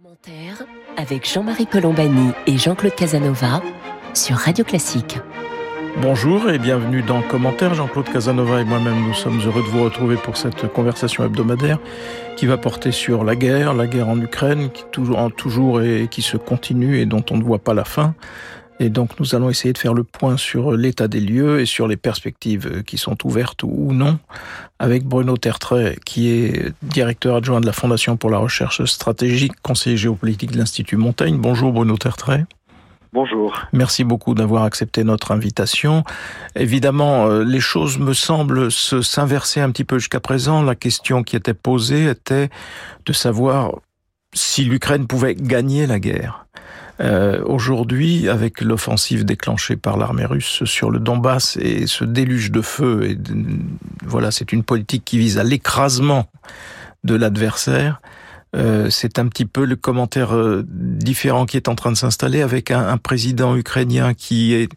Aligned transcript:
Commentaire 0.00 0.64
avec 0.96 1.28
Jean-Marie 1.28 1.66
Colombani 1.66 2.30
et 2.46 2.56
Jean-Claude 2.56 2.94
Casanova 2.94 3.62
sur 4.14 4.36
Radio 4.36 4.64
Classique. 4.64 5.18
Bonjour 6.00 6.50
et 6.50 6.58
bienvenue 6.58 7.02
dans 7.02 7.20
Commentaire. 7.22 7.74
Jean-Claude 7.74 8.08
Casanova 8.08 8.60
et 8.60 8.64
moi-même, 8.64 9.00
nous 9.00 9.14
sommes 9.14 9.40
heureux 9.40 9.62
de 9.62 9.66
vous 9.66 9.82
retrouver 9.82 10.16
pour 10.16 10.36
cette 10.36 10.72
conversation 10.72 11.24
hebdomadaire 11.24 11.78
qui 12.36 12.46
va 12.46 12.58
porter 12.58 12.92
sur 12.92 13.24
la 13.24 13.34
guerre, 13.34 13.74
la 13.74 13.88
guerre 13.88 14.08
en 14.08 14.20
Ukraine, 14.20 14.70
qui 14.70 14.84
toujours, 14.92 15.32
toujours 15.34 15.82
et 15.82 16.06
qui 16.08 16.22
se 16.22 16.36
continue 16.36 17.00
et 17.00 17.06
dont 17.06 17.24
on 17.30 17.36
ne 17.36 17.42
voit 17.42 17.58
pas 17.58 17.74
la 17.74 17.84
fin. 17.84 18.14
Et 18.80 18.90
donc 18.90 19.18
nous 19.18 19.34
allons 19.34 19.50
essayer 19.50 19.72
de 19.72 19.78
faire 19.78 19.94
le 19.94 20.04
point 20.04 20.36
sur 20.36 20.72
l'état 20.72 21.08
des 21.08 21.20
lieux 21.20 21.60
et 21.60 21.66
sur 21.66 21.88
les 21.88 21.96
perspectives 21.96 22.84
qui 22.84 22.96
sont 22.96 23.16
ouvertes 23.26 23.62
ou 23.64 23.92
non 23.92 24.18
avec 24.78 25.04
Bruno 25.04 25.36
Tertrais, 25.36 25.96
qui 26.04 26.30
est 26.30 26.72
directeur 26.82 27.36
adjoint 27.36 27.60
de 27.60 27.66
la 27.66 27.72
Fondation 27.72 28.16
pour 28.16 28.30
la 28.30 28.38
recherche 28.38 28.84
stratégique, 28.84 29.52
conseiller 29.62 29.96
géopolitique 29.96 30.52
de 30.52 30.58
l'Institut 30.58 30.96
Montaigne. 30.96 31.38
Bonjour 31.38 31.72
Bruno 31.72 31.96
Tertrais. 31.96 32.46
Bonjour. 33.12 33.58
Merci 33.72 34.04
beaucoup 34.04 34.34
d'avoir 34.34 34.64
accepté 34.64 35.02
notre 35.02 35.32
invitation. 35.32 36.04
Évidemment, 36.54 37.26
euh, 37.26 37.42
les 37.42 37.60
choses 37.60 37.98
me 37.98 38.12
semblent 38.12 38.70
s'inverser 38.70 39.60
un 39.60 39.70
petit 39.70 39.84
peu 39.84 39.98
jusqu'à 39.98 40.20
présent. 40.20 40.62
La 40.62 40.74
question 40.74 41.22
qui 41.22 41.34
était 41.34 41.54
posée 41.54 42.04
était 42.04 42.50
de 43.06 43.12
savoir 43.14 43.76
si 44.34 44.64
l'Ukraine 44.64 45.06
pouvait 45.06 45.34
gagner 45.34 45.86
la 45.86 45.98
guerre. 45.98 46.46
Euh, 47.00 47.42
Aujourd'hui, 47.44 48.28
avec 48.28 48.60
l'offensive 48.60 49.24
déclenchée 49.24 49.76
par 49.76 49.96
l'armée 49.96 50.24
russe 50.24 50.64
sur 50.64 50.90
le 50.90 50.98
Donbass 50.98 51.56
et 51.60 51.86
ce 51.86 52.04
déluge 52.04 52.50
de 52.50 52.60
feu, 52.60 53.10
et 53.10 53.18
voilà, 54.04 54.30
c'est 54.30 54.52
une 54.52 54.64
politique 54.64 55.04
qui 55.04 55.18
vise 55.18 55.38
à 55.38 55.44
l'écrasement 55.44 56.26
de 57.04 57.14
l'adversaire. 57.14 58.00
Euh, 58.56 58.88
c'est 58.90 59.18
un 59.18 59.28
petit 59.28 59.44
peu 59.44 59.64
le 59.64 59.76
commentaire 59.76 60.34
euh, 60.34 60.64
différent 60.66 61.44
qui 61.44 61.56
est 61.58 61.68
en 61.68 61.74
train 61.74 61.92
de 61.92 61.96
s'installer 61.96 62.40
avec 62.40 62.70
un, 62.70 62.88
un, 62.88 62.96
président 62.96 63.54
ukrainien 63.54 64.14
qui 64.14 64.54
est 64.54 64.70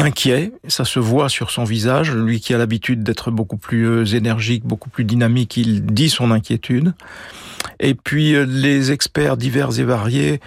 inquiet, 0.00 0.52
ça 0.66 0.84
se 0.84 0.98
voit 0.98 1.28
sur 1.28 1.50
son 1.50 1.64
visage, 1.64 2.14
lui 2.14 2.40
qui 2.40 2.54
a 2.54 2.58
l'habitude 2.58 3.02
d'être 3.02 3.30
beaucoup 3.30 3.56
plus 3.56 3.86
euh, 3.86 4.04
énergique, 4.04 4.64
beaucoup 4.64 4.88
plus 4.88 5.04
dynamique, 5.04 5.56
il 5.56 5.84
dit 5.84 6.08
son 6.08 6.30
inquiétude. 6.30 6.94
Et 7.78 7.94
puis 7.94 8.34
euh, 8.34 8.46
les 8.46 8.92
experts 8.92 9.36
divers 9.36 9.78
et 9.78 9.84
variés 9.84 10.40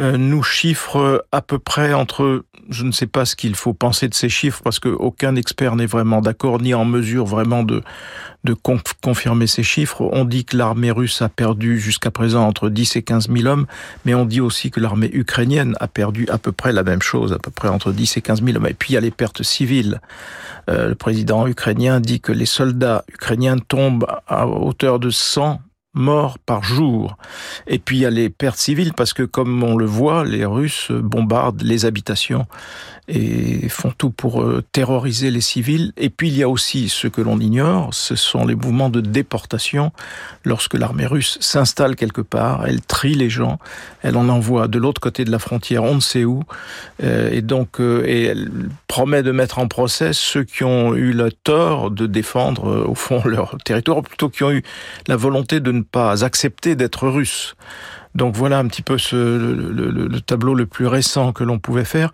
nous 0.00 0.42
chiffrent 0.42 1.24
à 1.30 1.42
peu 1.42 1.58
près 1.58 1.92
entre, 1.92 2.44
je 2.70 2.84
ne 2.84 2.92
sais 2.92 3.06
pas 3.06 3.24
ce 3.24 3.36
qu'il 3.36 3.54
faut 3.54 3.74
penser 3.74 4.08
de 4.08 4.14
ces 4.14 4.28
chiffres 4.28 4.60
parce 4.62 4.78
qu'aucun 4.78 5.36
expert 5.36 5.76
n'est 5.76 5.86
vraiment 5.86 6.20
d'accord 6.20 6.60
ni 6.60 6.72
en 6.72 6.84
mesure 6.84 7.26
vraiment 7.26 7.62
de, 7.62 7.82
de 8.44 8.54
confirmer 8.54 9.46
ces 9.46 9.62
chiffres. 9.62 10.08
On 10.12 10.24
dit 10.24 10.44
que 10.44 10.56
l'armée 10.56 10.90
russe 10.90 11.20
a 11.22 11.28
perdu 11.28 11.78
jusqu'à 11.78 12.10
présent 12.10 12.46
entre 12.46 12.70
10 12.70 12.96
et 12.96 13.02
15 13.02 13.28
000 13.30 13.46
hommes, 13.46 13.66
mais 14.04 14.14
on 14.14 14.24
dit 14.24 14.40
aussi 14.40 14.70
que 14.70 14.80
l'armée 14.80 15.10
ukrainienne 15.12 15.76
a 15.80 15.88
perdu 15.88 16.26
à 16.30 16.38
peu 16.38 16.52
près 16.52 16.72
la 16.72 16.82
même 16.82 17.02
chose, 17.02 17.32
à 17.32 17.38
peu 17.38 17.50
près 17.50 17.68
entre 17.68 17.92
10 17.92 18.16
et 18.16 18.22
15 18.22 18.42
000 18.42 18.56
hommes. 18.56 18.66
Et 18.66 18.74
puis 18.74 18.92
il 18.92 18.94
y 18.94 18.98
a 18.98 19.00
les 19.00 19.10
pertes 19.10 19.42
civiles. 19.42 20.00
Euh, 20.70 20.88
le 20.88 20.94
président 20.94 21.46
ukrainien 21.46 22.00
dit 22.00 22.20
que 22.20 22.32
les 22.32 22.46
soldats 22.46 23.04
ukrainiens 23.08 23.58
tombent 23.58 24.06
à 24.26 24.46
hauteur 24.46 24.98
de 24.98 25.10
100 25.10 25.60
morts 25.94 26.38
par 26.38 26.62
jour. 26.62 27.16
Et 27.66 27.78
puis 27.78 27.98
il 27.98 28.00
y 28.00 28.06
a 28.06 28.10
les 28.10 28.30
pertes 28.30 28.58
civiles 28.58 28.92
parce 28.94 29.12
que 29.12 29.22
comme 29.22 29.62
on 29.62 29.76
le 29.76 29.86
voit, 29.86 30.24
les 30.24 30.44
Russes 30.44 30.90
bombardent 30.90 31.62
les 31.62 31.84
habitations 31.84 32.46
et 33.10 33.68
font 33.68 33.92
tout 33.96 34.10
pour 34.10 34.42
euh, 34.42 34.62
terroriser 34.72 35.30
les 35.30 35.40
civils. 35.40 35.92
Et 35.96 36.10
puis 36.10 36.28
il 36.28 36.36
y 36.36 36.42
a 36.42 36.48
aussi 36.48 36.88
ce 36.88 37.08
que 37.08 37.20
l'on 37.20 37.40
ignore, 37.40 37.92
ce 37.92 38.14
sont 38.14 38.46
les 38.46 38.54
mouvements 38.54 38.88
de 38.88 39.00
déportation. 39.00 39.92
Lorsque 40.44 40.74
l'armée 40.74 41.06
russe 41.06 41.38
s'installe 41.40 41.96
quelque 41.96 42.20
part, 42.20 42.66
elle 42.66 42.80
trie 42.80 43.14
les 43.14 43.28
gens, 43.28 43.58
elle 44.02 44.16
en 44.16 44.28
envoie 44.28 44.68
de 44.68 44.78
l'autre 44.78 45.00
côté 45.00 45.24
de 45.24 45.30
la 45.30 45.38
frontière, 45.38 45.82
on 45.82 45.96
ne 45.96 46.00
sait 46.00 46.24
où, 46.24 46.44
euh, 47.02 47.30
et 47.32 47.42
donc 47.42 47.80
euh, 47.80 48.04
et 48.06 48.24
elle 48.24 48.50
promet 48.86 49.22
de 49.22 49.32
mettre 49.32 49.58
en 49.58 49.66
procès 49.66 50.12
ceux 50.12 50.44
qui 50.44 50.64
ont 50.64 50.94
eu 50.94 51.12
le 51.12 51.32
tort 51.32 51.90
de 51.90 52.06
défendre 52.06 52.86
au 52.86 52.94
fond 52.94 53.22
leur 53.24 53.56
territoire, 53.64 53.98
ou 53.98 54.02
plutôt 54.02 54.28
qui 54.28 54.44
ont 54.44 54.52
eu 54.52 54.62
la 55.08 55.16
volonté 55.16 55.60
de 55.60 55.72
ne 55.72 55.79
pas 55.84 56.24
accepter 56.24 56.74
d'être 56.74 57.08
russes. 57.08 57.54
Donc 58.14 58.34
voilà 58.34 58.58
un 58.58 58.66
petit 58.66 58.82
peu 58.82 58.96
le, 59.12 59.54
le, 59.72 60.08
le 60.08 60.20
tableau 60.20 60.54
le 60.54 60.66
plus 60.66 60.86
récent 60.86 61.32
que 61.32 61.44
l'on 61.44 61.58
pouvait 61.58 61.84
faire. 61.84 62.10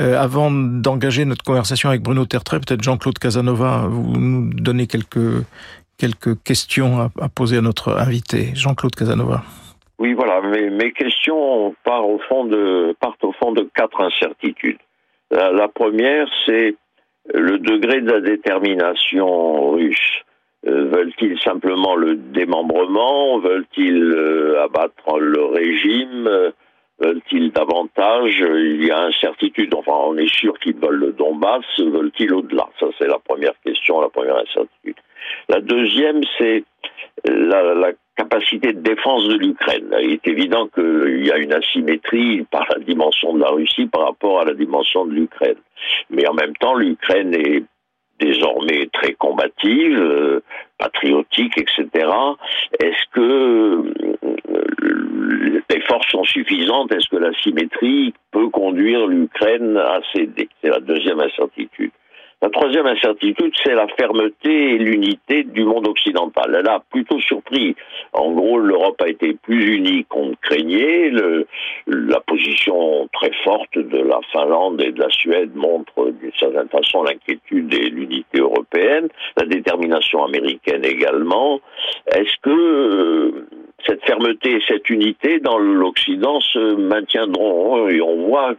Euh, 0.00 0.18
avant 0.18 0.50
d'engager 0.50 1.24
notre 1.24 1.44
conversation 1.44 1.90
avec 1.90 2.02
Bruno 2.02 2.24
Tertrais, 2.24 2.60
peut-être 2.60 2.82
Jean-Claude 2.82 3.18
Casanova, 3.18 3.86
vous 3.88 4.16
nous 4.16 4.50
donnez 4.54 4.86
quelques, 4.86 5.44
quelques 5.98 6.42
questions 6.42 7.10
à, 7.20 7.28
poser 7.28 7.58
à 7.58 7.60
notre 7.60 7.92
invité. 7.92 8.52
Jean-Claude 8.54 8.94
Casanova. 8.94 9.42
Oui, 9.98 10.14
voilà, 10.14 10.40
mes, 10.40 10.70
mes 10.70 10.92
questions 10.92 11.74
partent 11.84 12.04
au, 12.04 12.18
fond 12.28 12.46
de, 12.46 12.96
partent 12.98 13.22
au 13.22 13.32
fond 13.32 13.52
de 13.52 13.68
quatre 13.74 14.00
incertitudes. 14.00 14.78
La 15.30 15.68
première, 15.68 16.26
c'est 16.46 16.74
le 17.32 17.58
degré 17.58 18.00
de 18.00 18.10
la 18.10 18.20
détermination 18.20 19.72
russe. 19.72 20.22
Euh, 20.66 20.84
veulent-ils 20.86 21.38
simplement 21.40 21.94
le 21.94 22.16
démembrement? 22.16 23.38
Veulent-ils 23.38 24.02
euh, 24.02 24.64
abattre 24.64 25.18
le 25.18 25.44
régime? 25.44 26.52
Veulent-ils 27.00 27.52
davantage? 27.52 28.38
Il 28.38 28.84
y 28.84 28.90
a 28.90 29.02
incertitude. 29.02 29.74
Enfin, 29.74 29.92
on 29.92 30.16
est 30.16 30.32
sûr 30.32 30.58
qu'ils 30.58 30.76
veulent 30.76 31.00
le 31.00 31.12
Donbass. 31.12 31.64
Veulent-ils 31.78 32.32
au-delà? 32.32 32.68
Ça, 32.80 32.86
c'est 32.98 33.08
la 33.08 33.18
première 33.18 33.54
question, 33.64 34.00
la 34.00 34.08
première 34.08 34.36
incertitude. 34.36 34.96
La 35.48 35.60
deuxième, 35.60 36.20
c'est 36.38 36.64
la, 37.24 37.74
la, 37.74 37.92
capacité 38.16 38.72
de 38.72 38.80
défense 38.80 39.26
de 39.26 39.34
l'Ukraine. 39.34 39.92
Il 40.00 40.12
est 40.12 40.28
évident 40.28 40.68
qu'il 40.68 41.26
y 41.26 41.32
a 41.32 41.38
une 41.38 41.52
asymétrie 41.52 42.44
par 42.50 42.64
la 42.72 42.78
dimension 42.78 43.34
de 43.34 43.40
la 43.40 43.48
Russie 43.48 43.86
par 43.86 44.02
rapport 44.06 44.40
à 44.40 44.44
la 44.44 44.54
dimension 44.54 45.04
de 45.04 45.12
l'Ukraine. 45.12 45.56
Mais 46.10 46.26
en 46.28 46.34
même 46.34 46.54
temps, 46.56 46.74
l'Ukraine 46.74 47.34
est 47.34 47.64
désormais 48.24 48.88
très 48.92 49.12
combative, 49.12 49.98
euh, 49.98 50.40
patriotique, 50.78 51.56
etc. 51.58 51.86
Est-ce 52.80 53.04
que 53.12 53.20
euh, 53.20 53.82
les 55.68 55.80
forces 55.82 56.10
sont 56.10 56.24
suffisantes? 56.24 56.92
Est-ce 56.92 57.08
que 57.08 57.16
la 57.16 57.32
symétrie 57.42 58.14
peut 58.32 58.48
conduire 58.48 59.06
l'Ukraine 59.06 59.76
à 59.76 60.00
céder? 60.12 60.48
C'est 60.62 60.70
la 60.70 60.80
deuxième 60.80 61.20
incertitude. 61.20 61.92
La 62.42 62.50
troisième 62.50 62.86
incertitude, 62.86 63.54
c'est 63.62 63.74
la 63.74 63.86
fermeté 63.88 64.74
et 64.74 64.78
l'unité 64.78 65.44
du 65.44 65.64
monde 65.64 65.88
occidental. 65.88 66.56
Elle 66.58 66.68
a 66.68 66.82
plutôt 66.90 67.20
surpris. 67.20 67.74
En 68.14 68.30
gros, 68.30 68.58
l'Europe 68.58 69.00
a 69.02 69.08
été 69.08 69.34
plus 69.34 69.74
unie 69.74 70.04
qu'on 70.04 70.34
craignait. 70.40 71.10
Le, 71.10 71.46
la 71.86 72.20
position 72.20 73.08
très 73.12 73.32
forte 73.42 73.76
de 73.76 73.98
la 73.98 74.20
Finlande 74.32 74.80
et 74.80 74.92
de 74.92 75.00
la 75.00 75.10
Suède 75.10 75.54
montre 75.56 76.12
d'une 76.20 76.32
certaine 76.38 76.68
façon 76.68 77.02
l'inquiétude 77.02 77.74
et 77.74 77.90
l'unité 77.90 78.38
européenne, 78.38 79.08
la 79.36 79.46
détermination 79.46 80.24
américaine 80.24 80.84
également. 80.84 81.60
Est-ce 82.06 82.36
que 82.40 82.50
euh, 82.50 83.46
cette 83.84 84.04
fermeté 84.04 84.52
et 84.52 84.62
cette 84.68 84.88
unité 84.90 85.40
dans 85.40 85.58
l'Occident 85.58 86.40
se 86.40 86.76
maintiendront? 86.76 87.88
Et 87.88 88.00
on 88.00 88.28
voit 88.28 88.54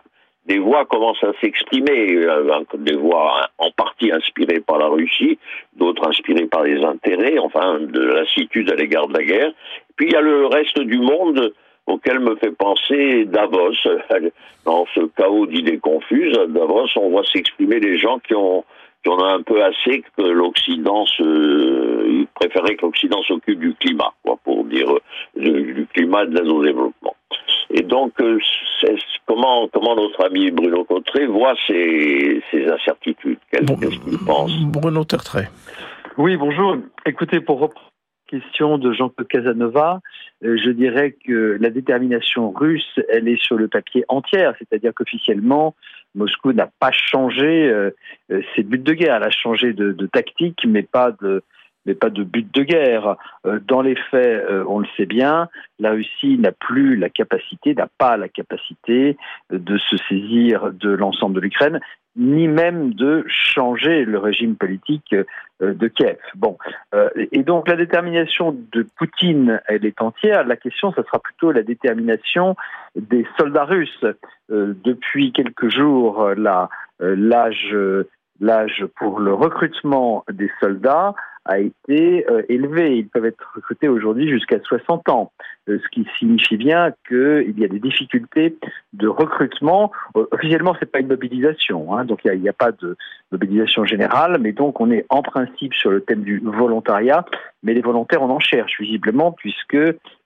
des 0.45 0.59
voix 0.59 0.85
commencent 0.85 1.23
à 1.23 1.33
s'exprimer, 1.41 2.13
euh, 2.13 2.59
des 2.77 2.95
voix 2.95 3.49
en 3.57 3.71
partie 3.71 4.11
inspirées 4.11 4.59
par 4.59 4.77
la 4.77 4.87
Russie, 4.87 5.39
d'autres 5.75 6.07
inspirées 6.07 6.45
par 6.45 6.63
les 6.63 6.83
intérêts, 6.83 7.39
enfin 7.39 7.79
de 7.79 7.99
la 7.99 8.21
lassitude 8.21 8.71
à 8.71 8.75
l'égard 8.75 9.07
de 9.07 9.17
la 9.17 9.23
guerre. 9.23 9.51
Puis 9.95 10.07
il 10.07 10.13
y 10.13 10.15
a 10.15 10.21
le 10.21 10.45
reste 10.45 10.79
du 10.79 10.99
monde 10.99 11.53
auquel 11.87 12.19
me 12.19 12.35
fait 12.35 12.51
penser 12.51 13.25
Davos. 13.25 13.73
Dans 14.65 14.85
ce 14.95 15.01
chaos 15.15 15.45
d'idées 15.45 15.77
confuses, 15.77 16.37
à 16.37 16.47
Davos, 16.47 16.87
on 16.95 17.09
voit 17.09 17.23
s'exprimer 17.31 17.79
des 17.79 17.97
gens 17.97 18.19
qui 18.19 18.33
ont 18.33 18.63
qui 19.03 19.11
en 19.11 19.19
a 19.19 19.33
un 19.33 19.43
peu 19.43 19.63
assez 19.63 20.03
que 20.17 20.23
l'Occident 20.23 21.05
se, 21.05 22.07
il 22.09 22.25
préférait 22.33 22.75
que 22.75 22.87
l'Occident 22.87 23.21
s'occupe 23.21 23.59
du 23.59 23.75
climat, 23.75 24.11
quoi, 24.23 24.35
pour 24.43 24.63
dire 24.65 24.91
du 25.35 25.85
climat 25.93 26.23
et 26.23 26.27
de 26.27 26.33
l'aide 26.33 26.47
au 26.47 26.63
développement. 26.63 27.15
Et 27.77 27.83
donc, 27.83 28.13
euh, 28.21 28.39
comment, 29.25 29.67
comment 29.67 29.97
notre 29.97 30.25
ami 30.25 30.49
Bruno 30.49 30.85
Cotteret 30.85 31.25
voit 31.25 31.55
ces, 31.67 32.41
ces 32.49 32.65
incertitudes 32.67 33.37
Qu'est-ce 33.51 33.65
bon, 33.65 33.75
qu'il 33.75 34.17
pense 34.25 34.57
Bruno 34.67 35.03
Tertrais. 35.03 35.49
Oui, 36.17 36.37
bonjour. 36.37 36.77
Écoutez, 37.05 37.41
pour 37.41 37.59
reprendre 37.59 37.91
la 38.31 38.39
question 38.39 38.77
de 38.77 38.93
Jean-Claude 38.93 39.27
Casanova, 39.27 39.99
euh, 40.45 40.55
je 40.55 40.69
dirais 40.69 41.17
que 41.27 41.57
la 41.59 41.69
détermination 41.69 42.49
russe, 42.51 42.97
elle 43.09 43.27
est 43.27 43.43
sur 43.43 43.57
le 43.57 43.67
papier 43.67 44.05
entière, 44.07 44.53
c'est-à-dire 44.57 44.93
qu'officiellement, 44.95 45.75
Moscou 46.15 46.53
n'a 46.53 46.69
pas 46.79 46.91
changé 46.93 47.67
euh, 47.67 47.91
ses 48.55 48.63
buts 48.63 48.79
de 48.79 48.93
guerre, 48.93 49.17
elle 49.17 49.27
a 49.27 49.31
changé 49.31 49.73
de, 49.73 49.91
de, 49.91 50.05
tactique, 50.07 50.63
mais 50.65 50.83
pas 50.83 51.11
de 51.21 51.43
mais 51.85 51.93
pas 51.93 52.09
de 52.09 52.23
but 52.23 52.53
de 52.53 52.63
guerre. 52.63 53.15
Euh, 53.45 53.59
dans 53.67 53.81
les 53.81 53.95
faits, 53.95 54.45
euh, 54.49 54.63
on 54.67 54.79
le 54.79 54.87
sait 54.97 55.05
bien, 55.05 55.49
la 55.79 55.91
Russie 55.91 56.37
n'a 56.37 56.51
plus 56.51 56.95
la 56.95 57.09
capacité, 57.09 57.73
n'a 57.73 57.87
pas 57.97 58.17
la 58.17 58.29
capacité 58.29 59.17
de 59.51 59.77
se 59.77 59.97
saisir 60.09 60.71
de 60.71 60.89
l'ensemble 60.89 61.35
de 61.35 61.41
l'Ukraine, 61.41 61.79
ni 62.15 62.47
même 62.47 62.93
de 62.93 63.25
changer 63.27 64.05
le 64.05 64.17
régime 64.19 64.55
politique 64.55 65.13
de 65.59 65.87
Kiev. 65.89 66.17
Bon, 66.35 66.57
et 67.17 67.43
donc 67.43 67.67
la 67.67 67.75
détermination 67.75 68.55
de 68.71 68.87
Poutine, 68.97 69.61
elle 69.67 69.85
est 69.85 70.01
entière. 70.01 70.45
La 70.45 70.55
question, 70.55 70.93
ce 70.93 71.03
sera 71.03 71.19
plutôt 71.19 71.51
la 71.51 71.61
détermination 71.61 72.55
des 72.95 73.27
soldats 73.37 73.65
russes. 73.65 74.05
Depuis 74.47 75.33
quelques 75.33 75.67
jours, 75.67 76.29
l'âge 76.99 77.75
l'âge 78.39 78.85
pour 78.97 79.19
le 79.19 79.33
recrutement 79.33 80.23
des 80.31 80.51
soldats 80.59 81.15
a 81.45 81.59
été 81.59 82.25
euh, 82.29 82.43
élevé. 82.49 82.97
Ils 82.97 83.07
peuvent 83.07 83.25
être 83.25 83.51
recrutés 83.55 83.87
aujourd'hui 83.87 84.27
jusqu'à 84.27 84.59
60 84.59 85.09
ans, 85.09 85.31
euh, 85.69 85.79
ce 85.83 85.89
qui 85.89 86.07
signifie 86.17 86.57
bien 86.57 86.93
qu'il 87.07 87.57
y 87.57 87.63
a 87.63 87.67
des 87.67 87.79
difficultés 87.79 88.57
de 88.93 89.07
recrutement. 89.07 89.91
Euh, 90.17 90.25
officiellement, 90.31 90.75
c'est 90.79 90.91
pas 90.91 90.99
une 90.99 91.07
mobilisation, 91.07 91.95
hein, 91.95 92.05
donc 92.05 92.21
il 92.25 92.41
n'y 92.41 92.47
a, 92.47 92.51
a, 92.51 92.53
pas 92.53 92.71
de 92.71 92.97
mobilisation 93.31 93.85
générale, 93.85 94.37
mais 94.39 94.51
donc 94.51 94.81
on 94.81 94.91
est 94.91 95.05
en 95.09 95.21
principe 95.21 95.73
sur 95.73 95.91
le 95.91 96.01
thème 96.01 96.23
du 96.23 96.39
volontariat, 96.39 97.25
mais 97.63 97.73
les 97.73 97.81
volontaires, 97.81 98.21
on 98.21 98.29
en 98.29 98.39
cherche 98.39 98.79
visiblement, 98.79 99.31
puisque 99.31 99.77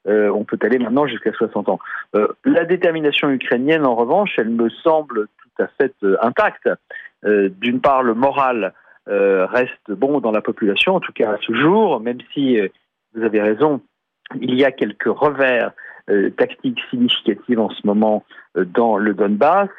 on 0.06 0.44
peut 0.44 0.58
aller 0.64 0.80
maintenant 0.80 1.06
jusqu'à 1.06 1.32
60 1.32 1.70
ans. 1.70 1.80
la 2.44 2.66
détermination 2.66 3.30
ukrainienne, 3.30 3.86
en 3.86 3.94
revanche, 3.96 4.34
elle 4.38 4.50
me 4.50 4.68
semble 4.70 5.28
tout 5.28 5.64
à 5.64 5.68
fait 5.68 5.94
intacte. 6.22 6.68
Euh, 7.26 7.50
d'une 7.60 7.82
part, 7.82 8.04
le 8.04 8.14
moral 8.14 8.74
euh, 9.08 9.46
reste 9.46 9.90
bon 9.90 10.20
dans 10.20 10.32
la 10.32 10.42
population, 10.42 10.96
en 10.96 11.00
tout 11.00 11.14
cas 11.14 11.34
à 11.34 11.38
ce 11.46 11.54
jour, 11.54 12.00
même 12.00 12.20
si, 12.34 12.60
euh, 12.60 12.68
vous 13.14 13.24
avez 13.24 13.42
raison, 13.42 13.82
il 14.40 14.56
y 14.56 14.64
a 14.64 14.72
quelques 14.72 15.08
revers 15.08 15.72
tactiques 16.38 16.82
significatifs 16.90 17.60
en 17.60 17.70
ce 17.70 17.86
moment 17.86 18.24
dans 18.56 18.98
le 18.98 19.14
Donbass. 19.14 19.70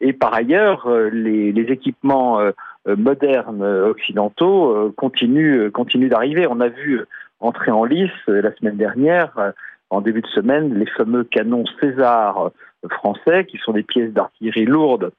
Et 0.00 0.14
par 0.14 0.32
ailleurs, 0.32 0.88
les, 1.12 1.50
équipements 1.70 2.40
modernes 2.86 3.62
occidentaux 3.62 4.90
continuent, 4.96 5.70
continuent 5.70 6.08
d'arriver. 6.08 6.46
On 6.48 6.60
a 6.60 6.68
vu 6.68 7.02
entrer 7.40 7.70
en 7.70 7.84
lice 7.84 8.10
la 8.26 8.54
semaine 8.56 8.76
dernière, 8.78 9.52
en 9.90 10.00
début 10.00 10.22
de 10.22 10.26
semaine, 10.28 10.78
les 10.78 10.86
fameux 10.86 11.24
canons 11.24 11.64
César 11.78 12.52
français, 12.90 13.44
qui 13.44 13.58
sont 13.58 13.72
des 13.72 13.82
pièces 13.82 14.12
d'artillerie 14.12 14.64
lourdes 14.64 15.12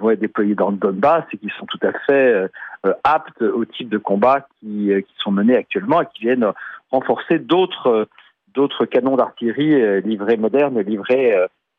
vont 0.00 0.10
être 0.10 0.20
déployés 0.20 0.54
dans 0.54 0.70
le 0.70 0.76
Donbass 0.76 1.24
et 1.32 1.36
qui 1.36 1.48
sont 1.58 1.66
tout 1.66 1.78
à 1.82 1.92
fait 2.06 2.32
euh, 2.32 2.48
euh, 2.86 2.92
aptes 3.04 3.42
au 3.42 3.64
type 3.64 3.88
de 3.88 3.98
combat 3.98 4.46
qui, 4.58 4.92
euh, 4.92 5.00
qui, 5.00 5.14
sont 5.18 5.30
menés 5.30 5.56
actuellement 5.56 6.02
et 6.02 6.06
qui 6.14 6.22
viennent 6.22 6.46
renforcer 6.90 7.38
d'autres 7.38 8.08
d'autres 8.54 8.84
canons 8.84 9.16
d'artillerie 9.16 10.02
livrés 10.02 10.36
modernes, 10.36 10.80
livrés 10.80 11.36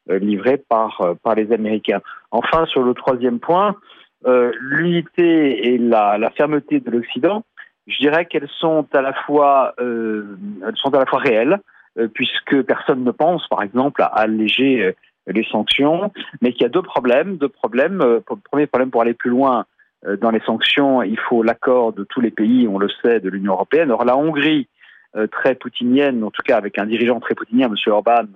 livrés 0.07 0.57
par 0.57 1.01
par 1.21 1.35
les 1.35 1.51
Américains. 1.51 2.00
Enfin, 2.31 2.65
sur 2.68 2.81
le 2.81 2.94
troisième 2.94 3.39
point, 3.39 3.75
l'unité 4.25 5.74
et 5.74 5.77
la, 5.77 6.31
fermeté 6.38 6.79
de 6.79 6.89
l'Occident, 6.89 7.44
je 7.88 7.97
dirais 7.97 8.25
qu'elles 8.25 8.47
sont 8.59 8.88
à 8.94 9.01
la 9.01 9.12
fois 9.12 9.75
sont 9.77 10.95
à 10.95 11.00
la 11.00 11.06
fois 11.06 11.19
réelles, 11.19 11.59
puisque 12.13 12.62
personne 12.62 13.03
ne 13.03 13.12
pense, 13.12 13.45
par 13.50 13.63
exemple, 13.63 14.01
à 14.01 14.06
alléger 14.06 14.95
les 15.27 15.44
sanctions, 15.45 16.12
mais 16.41 16.53
qu'il 16.53 16.63
y 16.63 16.65
a 16.65 16.69
deux 16.69 16.81
problèmes. 16.81 17.38
Deux 17.38 17.50
problèmes. 17.50 18.01
Euh, 18.01 18.19
premier 18.44 18.68
problème, 18.68 18.91
pour 18.91 19.01
aller 19.01 19.13
plus 19.13 19.29
loin 19.29 19.65
euh, 20.06 20.18
dans 20.18 20.31
les 20.31 20.41
sanctions, 20.41 21.03
il 21.03 21.19
faut 21.19 21.44
l'accord 21.44 21.94
de 21.94 22.03
tous 22.03 22.21
les 22.21 22.31
pays, 22.31 22.68
on 22.68 22.79
le 22.79 22.89
sait, 23.01 23.19
de 23.19 23.29
l'Union 23.29 23.53
européenne. 23.53 23.91
Or, 23.91 24.06
la 24.06 24.18
Hongrie, 24.18 24.68
euh, 25.15 25.27
très 25.27 25.56
poutinienne, 25.56 26.23
en 26.23 26.31
tout 26.31 26.41
cas 26.44 26.57
avec 26.57 26.77
un 26.77 26.85
dirigeant 26.85 27.19
très 27.19 27.35
poutinien, 27.35 27.68
M. 27.68 27.75
Orban, 27.88 28.27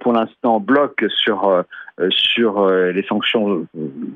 pour 0.00 0.12
l'instant 0.12 0.58
bloque 0.58 1.04
sur, 1.10 1.64
sur 2.10 2.66
les 2.68 3.04
sanctions 3.04 3.68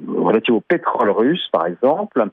relatives 0.08 0.54
au 0.54 0.60
pétrole 0.60 1.10
russe, 1.10 1.48
par 1.52 1.66
exemple. 1.66 2.24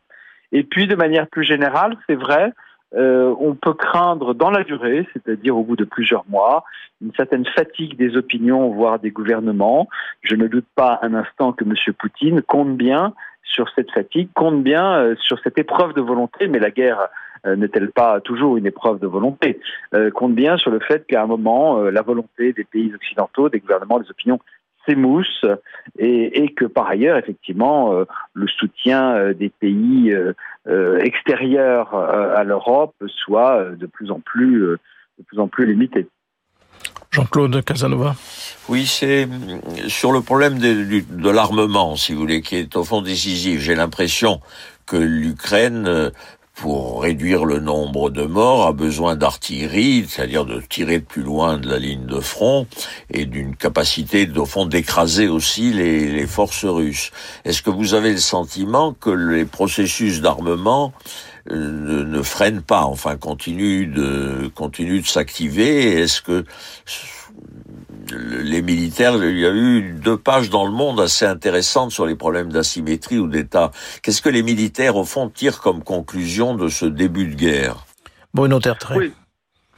Et 0.51 0.63
puis, 0.63 0.87
de 0.87 0.95
manière 0.95 1.27
plus 1.27 1.43
générale, 1.43 1.95
c'est 2.07 2.15
vrai, 2.15 2.51
euh, 2.95 3.35
on 3.39 3.55
peut 3.55 3.73
craindre 3.73 4.33
dans 4.33 4.49
la 4.49 4.63
durée, 4.63 5.05
c'est-à-dire 5.13 5.57
au 5.57 5.63
bout 5.63 5.75
de 5.75 5.83
plusieurs 5.83 6.23
mois, 6.29 6.63
une 7.01 7.13
certaine 7.15 7.45
fatigue 7.45 7.97
des 7.97 8.15
opinions, 8.15 8.69
voire 8.69 8.99
des 8.99 9.11
gouvernements. 9.11 9.89
Je 10.21 10.35
ne 10.35 10.47
doute 10.47 10.67
pas 10.75 10.99
un 11.01 11.13
instant 11.13 11.51
que 11.51 11.65
M. 11.65 11.73
Poutine 11.99 12.41
compte 12.41 12.77
bien 12.77 13.13
sur 13.43 13.69
cette 13.75 13.91
fatigue, 13.91 14.29
compte 14.33 14.63
bien 14.63 14.97
euh, 14.97 15.15
sur 15.19 15.39
cette 15.39 15.57
épreuve 15.57 15.93
de 15.93 16.01
volonté, 16.01 16.47
mais 16.47 16.59
la 16.59 16.71
guerre 16.71 17.09
euh, 17.45 17.55
n'est-elle 17.55 17.91
pas 17.91 18.21
toujours 18.21 18.57
une 18.57 18.65
épreuve 18.65 18.99
de 18.99 19.07
volonté? 19.07 19.59
Compte 20.15 20.35
bien 20.35 20.57
sur 20.57 20.71
le 20.71 20.79
fait 20.79 21.05
qu'à 21.07 21.23
un 21.23 21.27
moment, 21.27 21.79
la 21.81 22.01
volonté 22.01 22.51
des 22.51 22.63
pays 22.63 22.93
occidentaux, 22.93 23.49
des 23.49 23.59
gouvernements, 23.59 23.99
des 23.99 24.09
opinions 24.09 24.39
s'émousse 24.87 25.45
et, 25.97 26.43
et, 26.43 26.53
que 26.53 26.65
par 26.65 26.87
ailleurs, 26.87 27.17
effectivement, 27.17 27.93
euh, 27.93 28.05
le 28.33 28.47
soutien 28.47 29.15
euh, 29.15 29.33
des 29.33 29.49
pays 29.49 30.11
euh, 30.11 30.99
extérieurs 30.99 31.93
à 31.95 32.43
l'Europe 32.43 32.95
soit 33.07 33.63
de 33.71 33.85
plus 33.85 34.11
en 34.11 34.19
plus, 34.19 34.59
de 34.59 35.23
plus 35.25 35.39
en 35.39 35.47
plus 35.47 35.65
limité. 35.65 36.07
Jean-Claude 37.11 37.63
Casanova. 37.63 38.15
Oui, 38.67 38.85
c'est 38.85 39.27
sur 39.87 40.11
le 40.11 40.21
problème 40.21 40.59
de, 40.59 41.01
de 41.09 41.29
l'armement, 41.29 41.95
si 41.95 42.13
vous 42.13 42.19
voulez, 42.19 42.41
qui 42.41 42.57
est 42.57 42.75
au 42.75 42.83
fond 42.83 43.01
décisif. 43.01 43.61
J'ai 43.61 43.75
l'impression 43.75 44.41
que 44.85 44.97
l'Ukraine 44.97 46.11
pour 46.57 47.03
réduire 47.03 47.45
le 47.45 47.59
nombre 47.59 48.09
de 48.09 48.23
morts, 48.23 48.65
a 48.65 48.73
besoin 48.73 49.15
d'artillerie, 49.15 50.07
c'est-à-dire 50.09 50.43
de 50.43 50.59
tirer 50.59 50.99
plus 50.99 51.21
loin 51.21 51.59
de 51.59 51.69
la 51.69 51.77
ligne 51.77 52.07
de 52.07 52.19
front, 52.19 52.65
et 53.11 53.25
d'une 53.27 53.55
capacité, 53.55 54.27
au 54.35 54.45
fond, 54.45 54.65
d'écraser 54.65 55.27
aussi 55.27 55.71
les, 55.71 56.25
forces 56.25 56.65
russes. 56.65 57.11
Est-ce 57.45 57.61
que 57.61 57.69
vous 57.69 57.93
avez 57.93 58.11
le 58.11 58.17
sentiment 58.17 58.91
que 58.91 59.11
les 59.11 59.45
processus 59.45 60.19
d'armement 60.19 60.93
euh, 61.51 61.55
ne, 61.55 62.03
ne, 62.03 62.21
freinent 62.23 62.63
pas, 62.63 62.85
enfin, 62.85 63.17
continuent 63.17 63.93
de, 63.93 64.51
continuent 64.55 65.03
de 65.03 65.07
s'activer? 65.07 66.01
Est-ce 66.01 66.23
que 66.23 66.43
les 68.11 68.61
militaires, 68.61 69.15
il 69.15 69.39
y 69.39 69.45
a 69.45 69.51
eu 69.51 69.93
deux 69.93 70.17
pages 70.17 70.49
dans 70.49 70.65
le 70.65 70.71
monde 70.71 70.99
assez 70.99 71.25
intéressantes 71.25 71.91
sur 71.91 72.05
les 72.05 72.15
problèmes 72.15 72.51
d'asymétrie 72.51 73.19
ou 73.19 73.27
d'État. 73.27 73.71
Qu'est-ce 74.01 74.21
que 74.21 74.29
les 74.29 74.43
militaires, 74.43 74.95
au 74.95 75.03
fond, 75.03 75.29
tirent 75.29 75.61
comme 75.61 75.83
conclusion 75.83 76.55
de 76.55 76.67
ce 76.67 76.85
début 76.85 77.27
de 77.27 77.35
guerre? 77.35 77.85
Bruno 78.33 78.59
Tertrais. 78.59 78.97
Oui. 78.97 79.13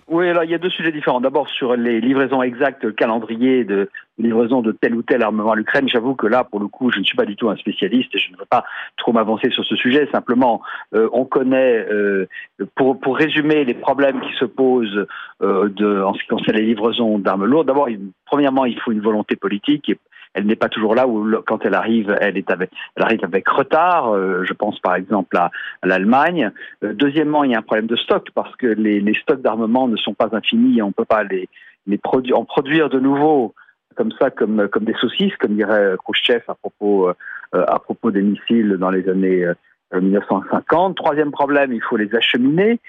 Oui, 0.09 0.27
alors 0.27 0.43
il 0.43 0.49
y 0.49 0.55
a 0.55 0.57
deux 0.57 0.71
sujets 0.71 0.91
différents. 0.91 1.21
D'abord 1.21 1.47
sur 1.49 1.75
les 1.75 2.01
livraisons 2.01 2.41
exactes, 2.41 2.83
le 2.83 2.93
calendrier 2.93 3.63
de 3.63 3.89
livraison 4.17 4.61
de 4.61 4.71
tel 4.71 4.95
ou 4.95 5.03
tel 5.03 5.21
armement 5.21 5.51
à 5.51 5.55
l'Ukraine. 5.55 5.87
J'avoue 5.87 6.15
que 6.15 6.25
là, 6.25 6.43
pour 6.43 6.59
le 6.59 6.67
coup, 6.67 6.91
je 6.91 6.97
ne 6.97 7.03
suis 7.03 7.15
pas 7.15 7.25
du 7.25 7.35
tout 7.35 7.47
un 7.49 7.55
spécialiste 7.55 8.13
et 8.15 8.17
je 8.17 8.31
ne 8.31 8.37
veux 8.37 8.47
pas 8.49 8.65
trop 8.97 9.13
m'avancer 9.13 9.51
sur 9.51 9.63
ce 9.63 9.75
sujet. 9.75 10.09
Simplement, 10.11 10.61
euh, 10.95 11.07
on 11.13 11.25
connaît, 11.25 11.85
euh, 11.91 12.27
pour, 12.75 12.99
pour 12.99 13.17
résumer 13.17 13.65
les 13.65 13.75
problèmes 13.75 14.19
qui 14.21 14.33
se 14.39 14.45
posent 14.45 15.05
euh, 15.43 15.69
de, 15.69 16.01
en 16.01 16.15
ce 16.15 16.23
qui 16.23 16.27
concerne 16.27 16.57
les 16.57 16.65
livraisons 16.65 17.19
d'armes 17.19 17.45
lourdes, 17.45 17.67
d'abord, 17.67 17.87
premièrement, 18.25 18.65
il 18.65 18.79
faut 18.79 18.91
une 18.91 19.01
volonté 19.01 19.35
politique 19.35 19.89
et 19.89 19.97
elle 20.33 20.45
n'est 20.45 20.55
pas 20.55 20.69
toujours 20.69 20.95
là 20.95 21.07
où 21.07 21.27
quand 21.45 21.65
elle 21.65 21.73
arrive, 21.73 22.15
elle 22.21 22.37
est 22.37 22.51
avec, 22.51 22.71
elle 22.95 23.03
arrive 23.03 23.23
avec 23.23 23.47
retard. 23.49 24.13
Euh, 24.13 24.43
je 24.45 24.53
pense 24.53 24.79
par 24.79 24.95
exemple 24.95 25.35
à, 25.37 25.51
l'Allemagne. 25.83 26.51
Euh, 26.83 26.93
deuxièmement, 26.93 27.43
il 27.43 27.51
y 27.51 27.55
a 27.55 27.59
un 27.59 27.63
problème 27.63 27.87
de 27.87 27.95
stock 27.95 28.27
parce 28.35 28.55
que 28.55 28.67
les, 28.67 28.99
les 29.01 29.15
stocks 29.15 29.41
d'armement 29.41 29.87
ne 29.87 29.97
sont 29.97 30.13
pas 30.13 30.29
infinis 30.33 30.79
et 30.79 30.81
on 30.81 30.87
ne 30.87 30.93
peut 30.93 31.05
pas 31.05 31.23
les, 31.23 31.49
les 31.87 31.97
produire, 31.97 32.37
en 32.37 32.45
produire 32.45 32.89
de 32.89 32.99
nouveau 32.99 33.53
comme 33.95 34.11
ça, 34.19 34.29
comme, 34.29 34.69
comme 34.69 34.85
des 34.85 34.93
saucisses, 34.93 35.35
comme 35.37 35.55
dirait 35.55 35.95
Khrushchev 36.05 36.43
à 36.47 36.55
propos, 36.55 37.09
euh, 37.09 37.13
à 37.51 37.79
propos 37.79 38.11
des 38.11 38.21
missiles 38.21 38.77
dans 38.79 38.91
les 38.91 39.09
années 39.09 39.45
1950. 39.93 40.95
Troisième 40.95 41.31
problème, 41.31 41.73
il 41.73 41.81
faut 41.81 41.97
les 41.97 42.13
acheminer. 42.15 42.79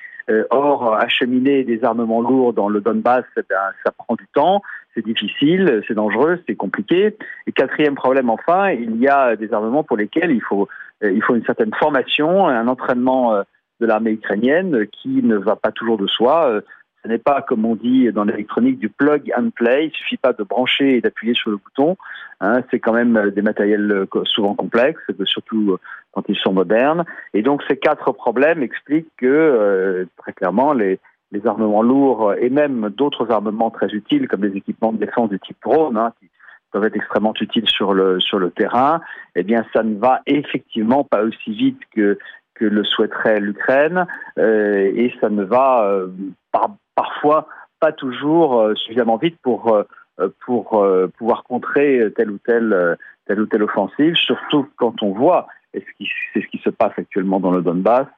Or, 0.50 0.94
acheminer 0.94 1.64
des 1.64 1.84
armements 1.84 2.20
lourds 2.20 2.52
dans 2.52 2.68
le 2.68 2.80
Donbass, 2.80 3.24
eh 3.36 3.42
ça 3.84 3.92
prend 3.92 4.14
du 4.14 4.26
temps 4.34 4.62
c'est 4.94 5.04
difficile, 5.04 5.82
c'est 5.86 5.94
dangereux, 5.94 6.40
c'est 6.48 6.56
compliqué. 6.56 7.16
Et 7.46 7.52
quatrième 7.52 7.94
problème 7.94 8.30
enfin, 8.30 8.70
il 8.70 8.96
y 8.96 9.08
a 9.08 9.36
des 9.36 9.52
armements 9.52 9.84
pour 9.84 9.96
lesquels 9.96 10.30
il 10.30 10.42
faut, 10.42 10.68
euh, 11.02 11.12
il 11.12 11.22
faut 11.22 11.34
une 11.34 11.44
certaine 11.44 11.72
formation, 11.78 12.48
un 12.48 12.68
entraînement 12.68 13.34
euh, 13.34 13.42
de 13.80 13.86
l'armée 13.86 14.12
ukrainienne 14.12 14.86
qui 14.88 15.22
ne 15.22 15.36
va 15.36 15.56
pas 15.56 15.72
toujours 15.72 15.96
de 15.96 16.06
soi. 16.06 16.60
Euh, 17.00 17.08
ce 17.08 17.08
n'est 17.08 17.18
pas, 17.18 17.42
comme 17.42 17.64
on 17.64 17.76
dit 17.76 18.10
dans 18.12 18.24
l'électronique, 18.24 18.78
du 18.78 18.88
plug 18.88 19.32
and 19.36 19.50
play. 19.54 19.86
Il 19.86 19.92
suffit 19.92 20.16
pas 20.16 20.32
de 20.32 20.42
brancher 20.42 20.96
et 20.96 21.00
d'appuyer 21.00 21.34
sur 21.34 21.50
le 21.50 21.56
bouton. 21.56 21.96
Hein, 22.40 22.62
c'est 22.70 22.78
quand 22.78 22.92
même 22.92 23.30
des 23.30 23.42
matériels 23.42 24.06
souvent 24.24 24.54
complexes, 24.54 25.02
surtout 25.24 25.76
quand 26.12 26.22
ils 26.28 26.36
sont 26.36 26.52
modernes. 26.52 27.04
Et 27.34 27.42
donc 27.42 27.62
ces 27.68 27.76
quatre 27.76 28.12
problèmes 28.12 28.62
expliquent 28.62 29.10
que 29.18 30.08
très 30.16 30.32
clairement 30.32 30.72
les, 30.72 30.98
armements 31.44 31.82
lourds 31.82 32.34
et 32.38 32.48
même 32.48 32.88
d'autres 32.96 33.30
armements 33.30 33.70
très 33.70 33.88
utiles 33.88 34.26
comme 34.26 34.42
les 34.42 34.56
équipements 34.56 34.92
de 34.92 34.98
défense 34.98 35.30
du 35.30 35.38
type 35.38 35.58
drone, 35.62 35.96
hein, 35.96 36.12
qui 36.18 36.28
peuvent 36.72 36.84
être 36.84 36.96
extrêmement 36.96 37.34
utiles 37.40 37.68
sur 37.68 37.92
le 37.92 38.50
terrain, 38.56 39.00
eh 39.36 39.42
bien 39.42 39.64
ça 39.74 39.82
ne 39.82 39.96
va 39.98 40.22
effectivement 40.26 41.04
pas 41.04 41.22
aussi 41.22 41.52
vite 41.52 41.80
que 41.94 42.18
le 42.58 42.84
souhaiterait 42.84 43.40
l'Ukraine, 43.40 44.06
et 44.38 45.12
ça 45.20 45.28
ne 45.28 45.44
va 45.44 46.06
parfois 47.02 47.48
pas 47.80 47.92
toujours 47.92 48.72
suffisamment 48.76 49.16
vite 49.16 49.38
pour 49.42 49.84
pour 50.44 50.64
pouvoir 51.16 51.44
contrer 51.44 52.12
telle 52.16 52.30
ou 52.30 52.38
telle 52.38 52.98
telle 53.26 53.40
ou 53.40 53.46
telle 53.46 53.62
offensive, 53.62 54.14
surtout 54.16 54.66
quand 54.76 55.02
on 55.02 55.12
voit, 55.12 55.46
et 55.72 55.82
c'est 56.34 56.42
ce 56.42 56.46
qui 56.48 56.58
se 56.58 56.70
passe 56.70 56.92
actuellement 56.98 57.40
dans 57.40 57.52
le 57.52 57.62
Donbass, 57.62 58.08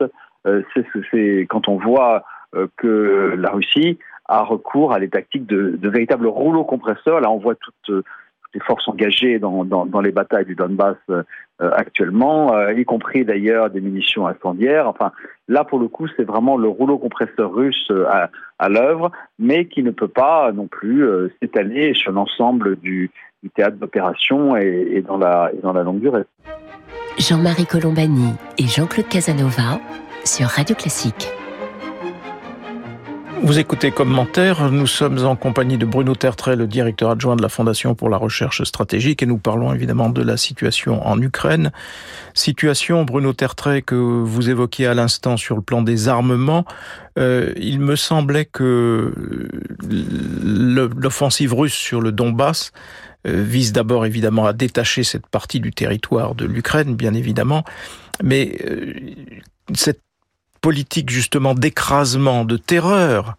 c'est 0.44 1.46
quand 1.48 1.68
on 1.68 1.76
voit 1.76 2.24
que 2.76 3.36
la 3.38 3.50
Russie 3.50 3.98
a 4.26 4.42
recours 4.42 4.92
à 4.92 4.98
des 4.98 5.10
tactiques 5.10 5.46
de, 5.46 5.76
de 5.76 5.88
véritables 5.88 6.26
rouleaux 6.26 6.64
compresseurs. 6.64 7.20
Là, 7.20 7.30
on 7.30 7.38
voit 7.38 7.54
toutes, 7.54 8.04
les 8.54 8.60
forces 8.60 8.86
engagées 8.88 9.38
dans, 9.38 10.00
les 10.02 10.12
batailles 10.12 10.44
du 10.44 10.54
Donbass 10.54 10.96
euh, 11.10 11.22
actuellement, 11.58 12.54
euh, 12.54 12.72
y 12.72 12.84
compris 12.84 13.24
d'ailleurs 13.24 13.70
des 13.70 13.80
munitions 13.80 14.26
incendiaires. 14.26 14.88
Enfin, 14.88 15.12
là, 15.48 15.64
pour 15.64 15.78
le 15.78 15.88
coup, 15.88 16.06
c'est 16.16 16.24
vraiment 16.24 16.56
le 16.56 16.68
rouleau 16.68 16.98
compresseur 16.98 17.52
russe 17.52 17.88
euh, 17.90 18.06
à, 18.58 18.68
l'œuvre, 18.68 19.10
mais 19.38 19.66
qui 19.66 19.82
ne 19.82 19.90
peut 19.90 20.08
pas 20.08 20.52
non 20.52 20.66
plus 20.66 21.04
s'étaler 21.40 21.94
sur 21.94 22.12
l'ensemble 22.12 22.76
du, 22.76 23.10
théâtre 23.56 23.76
d'opération 23.76 24.56
et, 24.56 24.88
et 24.92 25.02
dans 25.02 25.18
la 25.18 25.82
longue 25.82 26.00
durée. 26.00 26.22
Jean-Marie 27.18 27.66
Colombani 27.66 28.34
et 28.58 28.66
Jean-Claude 28.66 29.08
Casanova 29.08 29.80
sur 30.24 30.46
Radio 30.46 30.74
Classique. 30.76 31.28
Vous 33.44 33.58
écoutez 33.58 33.90
Commentaire, 33.90 34.70
nous 34.70 34.86
sommes 34.86 35.26
en 35.26 35.34
compagnie 35.34 35.76
de 35.76 35.84
Bruno 35.84 36.14
Tertrais, 36.14 36.54
le 36.54 36.68
directeur 36.68 37.10
adjoint 37.10 37.34
de 37.34 37.42
la 37.42 37.48
Fondation 37.48 37.96
pour 37.96 38.08
la 38.08 38.16
recherche 38.16 38.62
stratégique, 38.62 39.20
et 39.20 39.26
nous 39.26 39.36
parlons 39.36 39.74
évidemment 39.74 40.10
de 40.10 40.22
la 40.22 40.36
situation 40.36 41.04
en 41.04 41.20
Ukraine. 41.20 41.72
Situation, 42.34 43.04
Bruno 43.04 43.32
Tertrais, 43.32 43.82
que 43.82 43.96
vous 43.96 44.48
évoquiez 44.48 44.86
à 44.86 44.94
l'instant 44.94 45.36
sur 45.36 45.56
le 45.56 45.62
plan 45.62 45.82
des 45.82 46.06
armements. 46.06 46.64
Euh, 47.18 47.52
il 47.56 47.80
me 47.80 47.96
semblait 47.96 48.44
que 48.44 49.12
l'offensive 49.90 51.52
russe 51.52 51.74
sur 51.74 52.00
le 52.00 52.12
Donbass 52.12 52.70
euh, 53.26 53.42
vise 53.42 53.72
d'abord 53.72 54.06
évidemment 54.06 54.46
à 54.46 54.52
détacher 54.52 55.02
cette 55.02 55.26
partie 55.26 55.58
du 55.58 55.72
territoire 55.72 56.36
de 56.36 56.46
l'Ukraine, 56.46 56.94
bien 56.94 57.12
évidemment, 57.12 57.64
mais 58.22 58.56
euh, 58.64 58.94
cette 59.74 60.00
politique 60.62 61.10
justement 61.10 61.54
d'écrasement, 61.54 62.46
de 62.46 62.56
terreur, 62.56 63.36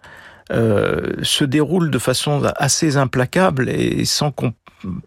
euh, 0.52 1.14
se 1.24 1.46
déroule 1.46 1.90
de 1.90 1.98
façon 1.98 2.44
assez 2.58 2.98
implacable 2.98 3.70
et 3.70 4.06
sans 4.06 4.30
qu'on 4.30 4.54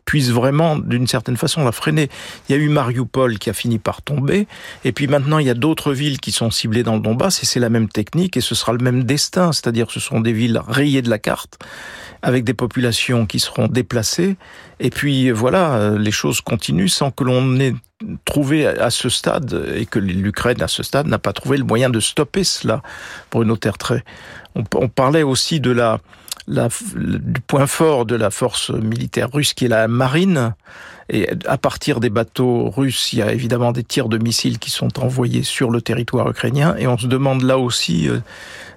puisse 0.05 0.31
vraiment, 0.31 0.77
d'une 0.77 1.07
certaine 1.07 1.37
façon, 1.37 1.65
la 1.65 1.73
freiner. 1.73 2.09
Il 2.49 2.57
y 2.57 2.59
a 2.59 2.63
eu 2.63 2.69
Mariupol 2.69 3.39
qui 3.39 3.51
a 3.51 3.53
fini 3.53 3.79
par 3.79 4.03
tomber, 4.03 4.47
et 4.85 4.93
puis 4.93 5.07
maintenant 5.07 5.39
il 5.39 5.47
y 5.47 5.51
a 5.51 5.55
d'autres 5.55 5.93
villes 5.93 6.19
qui 6.21 6.33
sont 6.33 6.51
ciblées 6.51 6.83
dans 6.83 6.95
le 6.95 7.01
Donbass, 7.01 7.43
et 7.43 7.47
c'est 7.47 7.61
la 7.61 7.69
même 7.69 7.89
technique, 7.89 8.37
et 8.37 8.41
ce 8.41 8.55
sera 8.55 8.73
le 8.73 8.79
même 8.79 9.05
destin, 9.05 9.53
c'est-à-dire 9.53 9.91
ce 9.91 10.01
sont 10.01 10.21
des 10.21 10.33
villes 10.33 10.61
rayées 10.67 11.03
de 11.03 11.11
la 11.11 11.19
carte, 11.19 11.59
avec 12.23 12.45
des 12.45 12.55
populations 12.55 13.27
qui 13.27 13.39
seront 13.39 13.69
déplacées, 13.69 14.37
et 14.81 14.91
puis 14.91 15.31
voilà, 15.31 15.93
les 15.99 16.11
choses 16.11 16.41
continuent 16.41 16.89
sans 16.89 17.11
que 17.11 17.25
l'on 17.25 17.59
ait 17.61 17.75
trouvé 18.25 18.67
à 18.67 18.91
ce 18.91 19.09
stade, 19.09 19.65
et 19.75 19.87
que 19.87 19.99
l'Ukraine 19.99 20.63
à 20.63 20.69
ce 20.69 20.83
stade 20.83 21.07
n'a 21.07 21.19
pas 21.19 21.33
trouvé 21.33 21.57
le 21.57 21.65
moyen 21.65 21.91
de 21.91 22.01
stopper 22.01 22.45
cela, 22.45 22.83
Bruno 23.31 23.57
Tertrais. 23.57 24.05
On, 24.55 24.65
on 24.75 24.89
parlait 24.89 25.23
aussi 25.23 25.61
de 25.61 25.71
la 25.71 26.01
du 26.49 27.41
point 27.47 27.67
fort 27.67 28.07
de 28.07 28.15
la 28.17 28.31
force 28.31 28.71
militaire 28.71 29.31
russe 29.33 29.55
qui 29.55 29.67
est 29.67 29.69
la 29.69 29.89
marine. 29.89 30.55
Et 31.09 31.29
à 31.47 31.57
partir 31.57 32.01
des 32.01 32.11
bateaux 32.11 32.69
russes, 32.71 33.13
il 33.13 33.21
y 33.21 33.23
a 33.23 33.33
évidemment 33.33 33.73
des 33.73 33.85
tirs 33.85 34.09
de 34.09 34.19
missiles 34.19 34.59
qui 34.59 34.71
sont 34.71 34.99
envoyés 34.99 35.45
sur 35.45 35.71
le 35.71 35.81
territoire 35.81 36.29
ukrainien. 36.29 36.75
Et 36.79 36.87
on 36.87 36.99
se 36.99 37.07
demande 37.07 37.43
là 37.43 37.59
aussi 37.59 38.09
euh, 38.09 38.19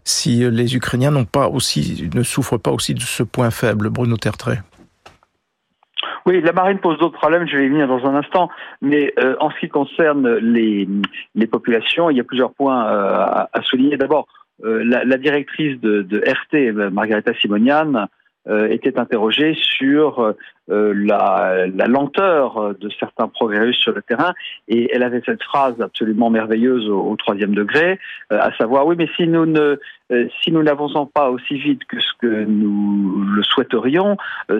si 0.03 0.37
les 0.49 0.75
Ukrainiens 0.75 1.11
n'ont 1.11 1.25
pas 1.25 1.47
aussi, 1.47 2.09
ne 2.13 2.23
souffrent 2.23 2.59
pas 2.59 2.71
aussi 2.71 2.93
de 2.93 3.01
ce 3.01 3.23
point 3.23 3.49
faible. 3.49 3.89
Bruno 3.89 4.17
Tertrais. 4.17 4.61
Oui, 6.25 6.41
la 6.41 6.51
marine 6.51 6.79
pose 6.79 6.97
d'autres 6.99 7.17
problèmes, 7.17 7.47
je 7.47 7.57
vais 7.57 7.65
y 7.65 7.69
venir 7.69 7.87
dans 7.87 8.05
un 8.05 8.15
instant. 8.15 8.49
Mais 8.81 9.13
euh, 9.19 9.35
en 9.39 9.49
ce 9.49 9.59
qui 9.59 9.69
concerne 9.69 10.35
les, 10.35 10.87
populations, 11.47 12.09
il 12.09 12.17
y 12.17 12.19
a 12.19 12.23
plusieurs 12.23 12.53
points 12.53 12.85
euh, 12.85 13.45
à, 13.51 13.61
souligner. 13.63 13.97
D'abord, 13.97 14.27
euh, 14.27 14.38
la, 14.63 15.03
la, 15.03 15.17
directrice 15.17 15.79
de, 15.79 16.21
RT, 16.25 16.91
Margareta 16.91 17.33
Simonian, 17.33 18.07
euh, 18.47 18.69
était 18.69 18.97
interrogée 18.97 19.53
sur 19.53 20.33
euh, 20.69 20.93
la, 20.95 21.67
lenteur 21.87 22.73
de 22.73 22.89
certains 22.97 23.27
progrès 23.27 23.59
russes 23.59 23.77
sur 23.77 23.91
le 23.91 24.01
terrain 24.01 24.33
et 24.69 24.89
elle 24.93 25.03
avait 25.03 25.21
cette 25.25 25.43
phrase 25.43 25.79
absolument 25.81 26.29
merveilleuse 26.29 26.89
au, 26.89 27.15
troisième 27.17 27.53
degré, 27.53 27.99
à 28.29 28.55
savoir 28.57 28.87
oui 28.87 28.95
mais 28.97 29.09
si 29.17 29.27
nous 29.27 29.45
ne 29.45 29.77
n'avançons 30.63 31.05
pas 31.05 31.29
aussi 31.29 31.59
vite 31.59 31.83
que 31.83 31.99
ce 31.99 32.11
que 32.17 32.45
nous 32.45 33.23
le 33.23 33.43
souhaiterions, 33.43 34.15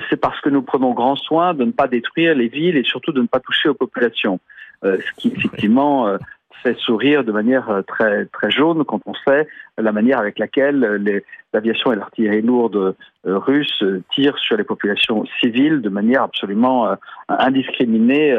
c'est 0.10 0.20
parce 0.20 0.40
que 0.42 0.50
nous 0.50 0.62
prenons 0.62 0.92
grand 0.92 1.16
soin 1.16 1.54
de 1.54 1.64
ne 1.64 1.72
pas 1.72 1.88
détruire 1.88 2.36
les 2.36 2.50
villes 2.50 2.76
et 2.76 2.84
surtout 2.84 3.14
de 3.14 3.22
ne 3.22 3.28
pas 3.28 3.40
toucher 3.40 3.70
aux 3.70 3.76
populations. 3.76 4.40
ce 4.84 5.12
qui 5.18 5.30
effectivement 5.30 6.18
fait 6.64 6.78
sourire 6.78 7.24
de 7.24 7.32
manière 7.32 7.70
euh, 7.70 7.82
très 7.82 8.26
très 8.26 8.52
jaune 8.52 8.84
quand 8.86 9.02
on 9.06 9.14
sait 9.28 9.48
la 9.78 9.92
manière 9.92 10.20
avec 10.20 10.40
laquelle 10.40 10.80
l'aviation 11.54 11.92
et 11.92 11.96
l'artillerie 11.96 12.42
lourde 12.42 12.96
euh, 13.28 13.38
russe 13.38 13.84
tirent 14.14 14.38
sur 14.38 14.58
les 14.58 14.64
populations 14.64 15.26
civiles 15.40 15.82
de 15.82 15.90
manière 15.90 16.24
absolument 16.24 16.88
euh, 16.88 16.96
indiscriminée 17.28 18.36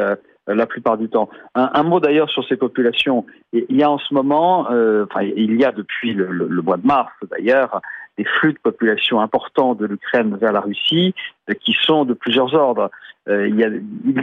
la 0.47 0.65
plupart 0.65 0.97
du 0.97 1.07
temps. 1.07 1.29
Un, 1.55 1.83
mot 1.83 1.99
d'ailleurs 1.99 2.29
sur 2.29 2.45
ces 2.47 2.57
populations. 2.57 3.25
Il 3.53 3.75
y 3.77 3.83
a 3.83 3.91
en 3.91 3.99
ce 3.99 4.13
moment, 4.13 4.61
enfin 4.61 5.21
il 5.21 5.55
y 5.59 5.63
a 5.63 5.71
depuis 5.71 6.13
le, 6.13 6.61
mois 6.61 6.77
de 6.77 6.85
mars 6.85 7.13
d'ailleurs, 7.29 7.79
des 8.17 8.25
flux 8.25 8.53
de 8.53 8.59
population 8.59 9.21
importants 9.21 9.75
de 9.75 9.85
l'Ukraine 9.85 10.35
vers 10.41 10.51
la 10.51 10.59
Russie 10.59 11.13
qui 11.63 11.73
sont 11.81 12.05
de 12.05 12.13
plusieurs 12.13 12.53
ordres. 12.53 12.89
il, 13.27 13.55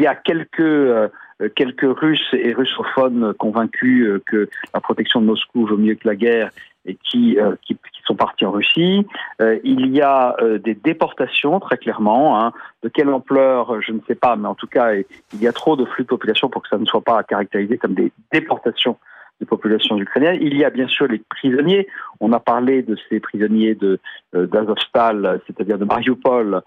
y 0.01 0.07
a, 0.07 0.15
quelques 0.17 0.61
euh, 0.61 1.09
quelques 1.55 1.99
Russes 1.99 2.29
et 2.33 2.53
russophones 2.53 3.35
convaincus 3.35 4.07
euh, 4.07 4.23
que 4.27 4.49
la 4.75 4.81
protection 4.81 5.21
de 5.21 5.27
Moscou 5.27 5.67
vaut 5.67 5.77
mieux 5.77 5.95
que 5.95 6.07
la 6.09 6.17
guerre 6.17 6.51
et 6.85 6.97
qui, 6.97 7.39
euh, 7.39 7.55
qui, 7.63 7.75
qui 7.75 8.03
sont 8.05 8.17
partis 8.17 8.47
en 8.47 8.53
Russie. 8.53 9.07
il 9.41 9.95
y 9.95 10.01
a 10.01 10.35
des 10.65 10.75
déportations, 10.75 11.61
très 11.61 11.77
clairement. 11.77 12.41
Hein. 12.41 12.53
De 12.83 12.89
quelle 12.89 13.11
ampleur, 13.11 13.83
je 13.83 13.93
ne 13.93 14.01
sais 14.09 14.15
pas, 14.15 14.37
mais 14.37 14.49
en 14.49 14.55
tout 14.55 14.67
cas, 14.67 14.95
il 14.95 15.43
y 15.43 15.47
a 15.47 15.53
trop 15.53 15.77
de 15.77 15.85
flux 15.85 16.05
de 16.05 16.09
population 16.09 16.49
pour 16.49 16.63
que 16.63 16.69
ça 16.69 16.79
ne 16.79 16.87
soit 16.87 17.03
pas 17.03 17.23
caractérisé 17.23 17.77
comme 17.77 17.95
des 17.95 18.11
déportations 18.33 18.97
des 19.41 19.47
populations 19.47 19.97
ukrainiennes. 19.99 20.39
Il 20.41 20.57
y 20.57 20.65
a 20.65 20.71
bien 20.71 20.89
sûr 20.89 21.07
les 21.07 21.23
prisonniers. 21.29 21.87
On 22.21 22.33
a 22.33 22.41
parlé 22.41 22.83
de 22.83 22.97
ces 23.09 23.21
prisonniers 23.21 23.75
de 23.75 24.01
d'Azovstal, 24.35 25.41
c'est-à-dire 25.47 25.79
de 25.79 25.85
Mariupol, 25.85 26.55
euh, 26.55 26.61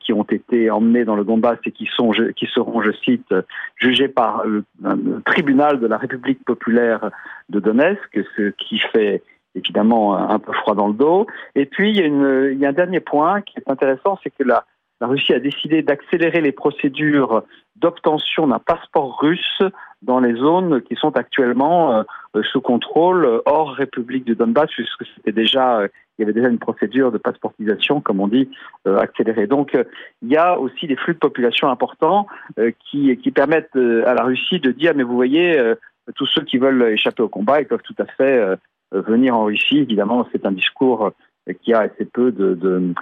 qui 0.00 0.12
ont 0.12 0.24
été 0.24 0.70
emmenés 0.70 1.04
dans 1.04 1.16
le 1.16 1.24
Donbass 1.24 1.58
et 1.64 1.72
qui, 1.72 1.88
sont, 1.94 2.10
qui 2.36 2.46
seront, 2.46 2.82
je 2.82 2.92
cite, 2.92 3.34
jugés 3.76 4.08
par 4.08 4.44
le, 4.46 4.64
tribunal 5.24 5.80
de 5.80 5.86
la 5.86 5.98
République 5.98 6.44
populaire 6.44 7.10
de 7.48 7.60
Donetsk, 7.60 8.20
ce 8.36 8.50
qui 8.50 8.78
fait 8.78 9.22
évidemment 9.54 10.16
un 10.16 10.38
peu 10.38 10.52
froid 10.52 10.74
dans 10.74 10.88
le 10.88 10.94
dos. 10.94 11.26
Et 11.54 11.66
puis, 11.66 11.90
il 11.90 12.58
y 12.58 12.66
a, 12.66 12.68
un 12.68 12.72
dernier 12.72 13.00
point 13.00 13.42
qui 13.42 13.58
est 13.58 13.70
intéressant, 13.70 14.18
c'est 14.22 14.30
que 14.30 14.42
la, 14.42 14.64
la 15.00 15.06
Russie 15.06 15.34
a 15.34 15.40
décidé 15.40 15.82
d'accélérer 15.82 16.40
les 16.40 16.52
procédures 16.52 17.42
d'obtention 17.76 18.46
d'un 18.46 18.58
passeport 18.58 19.18
russe 19.20 19.62
dans 20.02 20.20
les 20.20 20.34
zones 20.34 20.82
qui 20.82 20.94
sont 20.94 21.16
actuellement 21.16 22.04
euh, 22.36 22.42
sous 22.42 22.60
contrôle 22.60 23.42
hors 23.46 23.72
République 23.72 24.24
du 24.24 24.34
Donbass, 24.34 24.70
puisque 24.70 25.04
c'était 25.14 25.32
déjà 25.32 25.80
euh, 25.80 25.88
il 26.18 26.22
y 26.22 26.24
avait 26.24 26.32
déjà 26.32 26.48
une 26.48 26.58
procédure 26.58 27.12
de 27.12 27.18
passeportisation, 27.18 28.00
comme 28.00 28.20
on 28.20 28.28
dit, 28.28 28.48
euh, 28.86 28.98
accélérée. 28.98 29.46
Donc, 29.46 29.76
il 30.22 30.28
y 30.28 30.36
a 30.36 30.58
aussi 30.58 30.86
des 30.86 30.96
flux 30.96 31.14
de 31.14 31.18
population 31.18 31.68
importants 31.68 32.26
qui, 32.90 33.16
qui 33.16 33.30
permettent 33.30 33.76
à 33.76 34.14
la 34.14 34.22
Russie 34.22 34.60
de 34.60 34.70
dire, 34.70 34.92
mais 34.94 35.02
vous 35.02 35.14
voyez, 35.14 35.74
tous 36.14 36.26
ceux 36.26 36.42
qui 36.42 36.58
veulent 36.58 36.92
échapper 36.92 37.22
au 37.22 37.28
combat, 37.28 37.60
ils 37.60 37.66
peuvent 37.66 37.82
tout 37.82 37.94
à 37.98 38.06
fait 38.06 38.58
venir 38.92 39.36
en 39.36 39.44
Russie. 39.44 39.78
Évidemment, 39.78 40.26
c'est 40.32 40.46
un 40.46 40.52
discours 40.52 41.12
qui 41.62 41.72
a 41.72 41.80
assez 41.80 42.04
peu 42.04 42.32
de, 42.32 42.94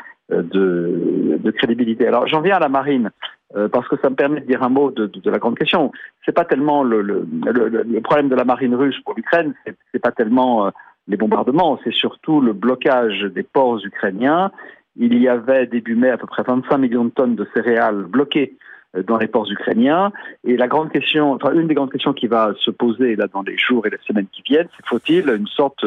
crédibilité. 1.52 2.06
Alors, 2.06 2.26
j'en 2.26 2.40
viens 2.40 2.56
à 2.56 2.60
la 2.60 2.68
marine. 2.68 3.10
Euh, 3.54 3.68
parce 3.68 3.86
que 3.86 3.96
ça 4.00 4.08
me 4.08 4.14
permet 4.14 4.40
de 4.40 4.46
dire 4.46 4.62
un 4.62 4.70
mot 4.70 4.90
de, 4.90 5.10
la 5.26 5.38
grande 5.38 5.58
question. 5.58 5.92
C'est 6.24 6.32
pas 6.32 6.44
tellement 6.44 6.82
le, 6.82 7.02
le, 7.02 8.00
problème 8.00 8.28
de 8.28 8.34
la 8.34 8.44
marine 8.44 8.74
russe 8.74 8.98
pour 9.04 9.14
l'Ukraine, 9.14 9.54
c'est 9.92 9.98
pas 9.98 10.12
tellement 10.12 10.66
euh, 10.66 10.70
les 11.08 11.16
bombardements, 11.16 11.78
c'est 11.84 11.92
surtout 11.92 12.40
le 12.40 12.52
blocage 12.52 13.22
des 13.22 13.42
ports 13.42 13.84
ukrainiens. 13.84 14.52
Il 14.96 15.18
y 15.18 15.28
avait 15.28 15.66
début 15.66 15.96
mai 15.96 16.10
à 16.10 16.18
peu 16.18 16.26
près 16.26 16.42
25 16.42 16.78
millions 16.78 17.04
de 17.04 17.10
tonnes 17.10 17.34
de 17.34 17.46
céréales 17.54 18.04
bloquées 18.04 18.56
euh, 18.96 19.02
dans 19.02 19.16
les 19.18 19.26
ports 19.26 19.50
ukrainiens. 19.50 20.12
Et 20.44 20.56
la 20.56 20.68
grande 20.68 20.92
question, 20.92 21.32
enfin 21.32 21.52
une 21.52 21.66
des 21.66 21.74
grandes 21.74 21.92
questions 21.92 22.12
qui 22.12 22.26
va 22.26 22.52
se 22.58 22.70
poser 22.70 23.16
là 23.16 23.26
dans 23.26 23.42
les 23.42 23.56
jours 23.58 23.86
et 23.86 23.90
les 23.90 23.98
semaines 24.06 24.28
qui 24.30 24.42
viennent, 24.42 24.68
c'est 24.76 24.86
faut-il 24.86 25.28
une 25.28 25.46
sorte 25.46 25.84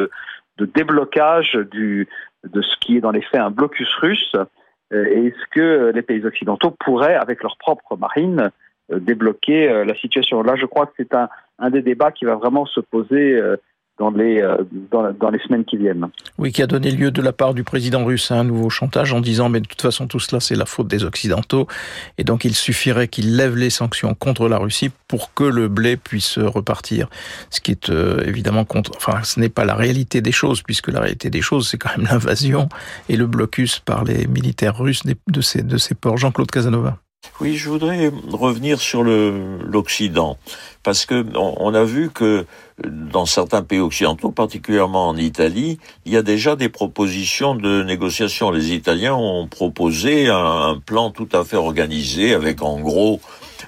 de 0.58 0.66
déblocage 0.66 1.54
du, 1.72 2.08
de 2.44 2.62
ce 2.62 2.76
qui 2.78 2.98
est 2.98 3.02
dans 3.02 3.12
les 3.12 3.22
faits 3.22 3.42
un 3.42 3.52
blocus 3.52 3.94
russe? 3.96 4.36
Euh, 4.94 5.06
est-ce 5.06 5.46
que 5.52 5.92
les 5.94 6.02
pays 6.02 6.26
occidentaux 6.26 6.72
pourraient, 6.72 7.16
avec 7.16 7.42
leur 7.42 7.58
propre 7.58 7.98
marine, 7.98 8.52
euh, 8.92 9.00
débloquer 9.00 9.70
euh, 9.70 9.86
la 9.86 9.96
situation? 9.96 10.44
Là, 10.44 10.56
je 10.56 10.66
crois 10.66 10.86
que 10.86 10.94
c'est 10.98 11.14
un, 11.14 11.30
un, 11.60 11.70
des 11.70 11.82
débats 11.82 12.12
qui 12.12 12.26
va 12.26 12.36
vraiment 12.36 12.66
se 12.66 12.80
poser 12.80 13.42
dans 13.98 14.10
les, 14.10 14.42
euh, 14.42 14.58
dans, 14.92 15.12
dans, 15.14 15.30
les 15.30 15.40
semaines 15.40 15.64
qui 15.64 15.78
viennent. 15.78 16.08
Oui, 16.38 16.52
qui 16.52 16.62
a 16.62 16.68
donné 16.68 16.92
lieu 16.92 17.12
de 17.12 17.22
la 17.22 17.32
part 17.32 17.54
du 17.54 17.64
président 17.64 18.04
russe 18.04 18.30
à 18.32 18.36
un 18.36 18.44
nouveau 18.44 18.70
chantage 18.70 19.14
en 19.14 19.22
disant 19.22 19.48
mais 19.50 19.62
de 19.62 19.68
toute 19.68 19.82
façon 19.82 20.08
tout 20.08 20.20
cela 20.20 20.40
c'est 20.40 20.56
la 20.56 20.66
faute 20.66 20.88
des 20.88 21.04
Occidentaux 21.06 21.68
et 22.18 22.24
donc 22.24 22.44
il 22.44 22.54
suffirait 22.54 23.08
qu'il 23.08 23.38
lève 23.38 23.56
les 23.56 23.70
sanctions 23.70 24.14
contre 24.14 24.50
la 24.50 24.58
Russie 24.58 24.92
pour 25.08 25.34
que 25.34 25.46
le 25.46 25.68
blé 25.68 25.96
puisse 25.96 26.38
repartir. 26.38 27.08
Ce 27.50 27.62
qui 27.62 27.72
est 27.72 27.90
euh, 27.90 28.22
évidemment 28.26 28.66
contre, 28.66 28.92
enfin 28.98 29.24
ce 29.24 29.40
n'est 29.40 29.50
pas 29.50 29.64
la 29.66 29.76
réalité 29.76 30.22
des 30.22 30.34
choses 30.34 30.62
puisque 30.62 30.90
la 30.90 31.00
réalité 31.00 31.30
des 31.30 31.42
choses 31.42 31.70
c'est 31.70 31.78
quand 31.78 31.96
même 31.98 32.08
l'invasion 32.12 32.68
et 33.08 33.16
le 33.16 33.28
blocus 33.28 33.80
par 33.80 34.04
les 34.04 34.28
militaires 34.28 34.78
russes 34.78 35.04
de 35.06 35.42
ces, 35.42 35.64
de 35.64 35.78
ces 35.78 35.96
ports. 35.96 36.18
Jean-Claude 36.18 36.52
Casanova. 36.52 36.98
Oui, 37.42 37.56
je 37.56 37.70
voudrais 37.70 38.12
revenir 38.32 38.80
sur 38.80 39.04
l'Occident 39.04 40.38
parce 40.84 41.06
que 41.06 41.26
on, 41.36 41.74
a 41.74 41.84
vu 41.84 42.12
que 42.12 42.46
dans 42.84 43.26
certains 43.26 43.64
pays 43.64 43.80
occidentaux, 43.80 44.32
particulièrement 44.32 45.10
en 45.10 45.18
Italie, 45.18 45.80
il 46.06 46.14
y 46.14 46.18
a 46.18 46.22
déjà 46.22 46.56
des 46.56 46.70
propositions 46.70 47.56
de 47.56 47.82
négociation. 47.82 48.52
Les 48.52 48.72
Italiens 48.72 49.16
ont 49.16 49.48
proposé 49.48 50.28
un 50.28 50.80
plan 50.86 51.10
tout 51.10 51.30
à 51.34 51.44
fait 51.44 51.58
organisé 51.58 52.36
avec 52.36 52.62
en 52.62 52.80
gros 52.80 53.20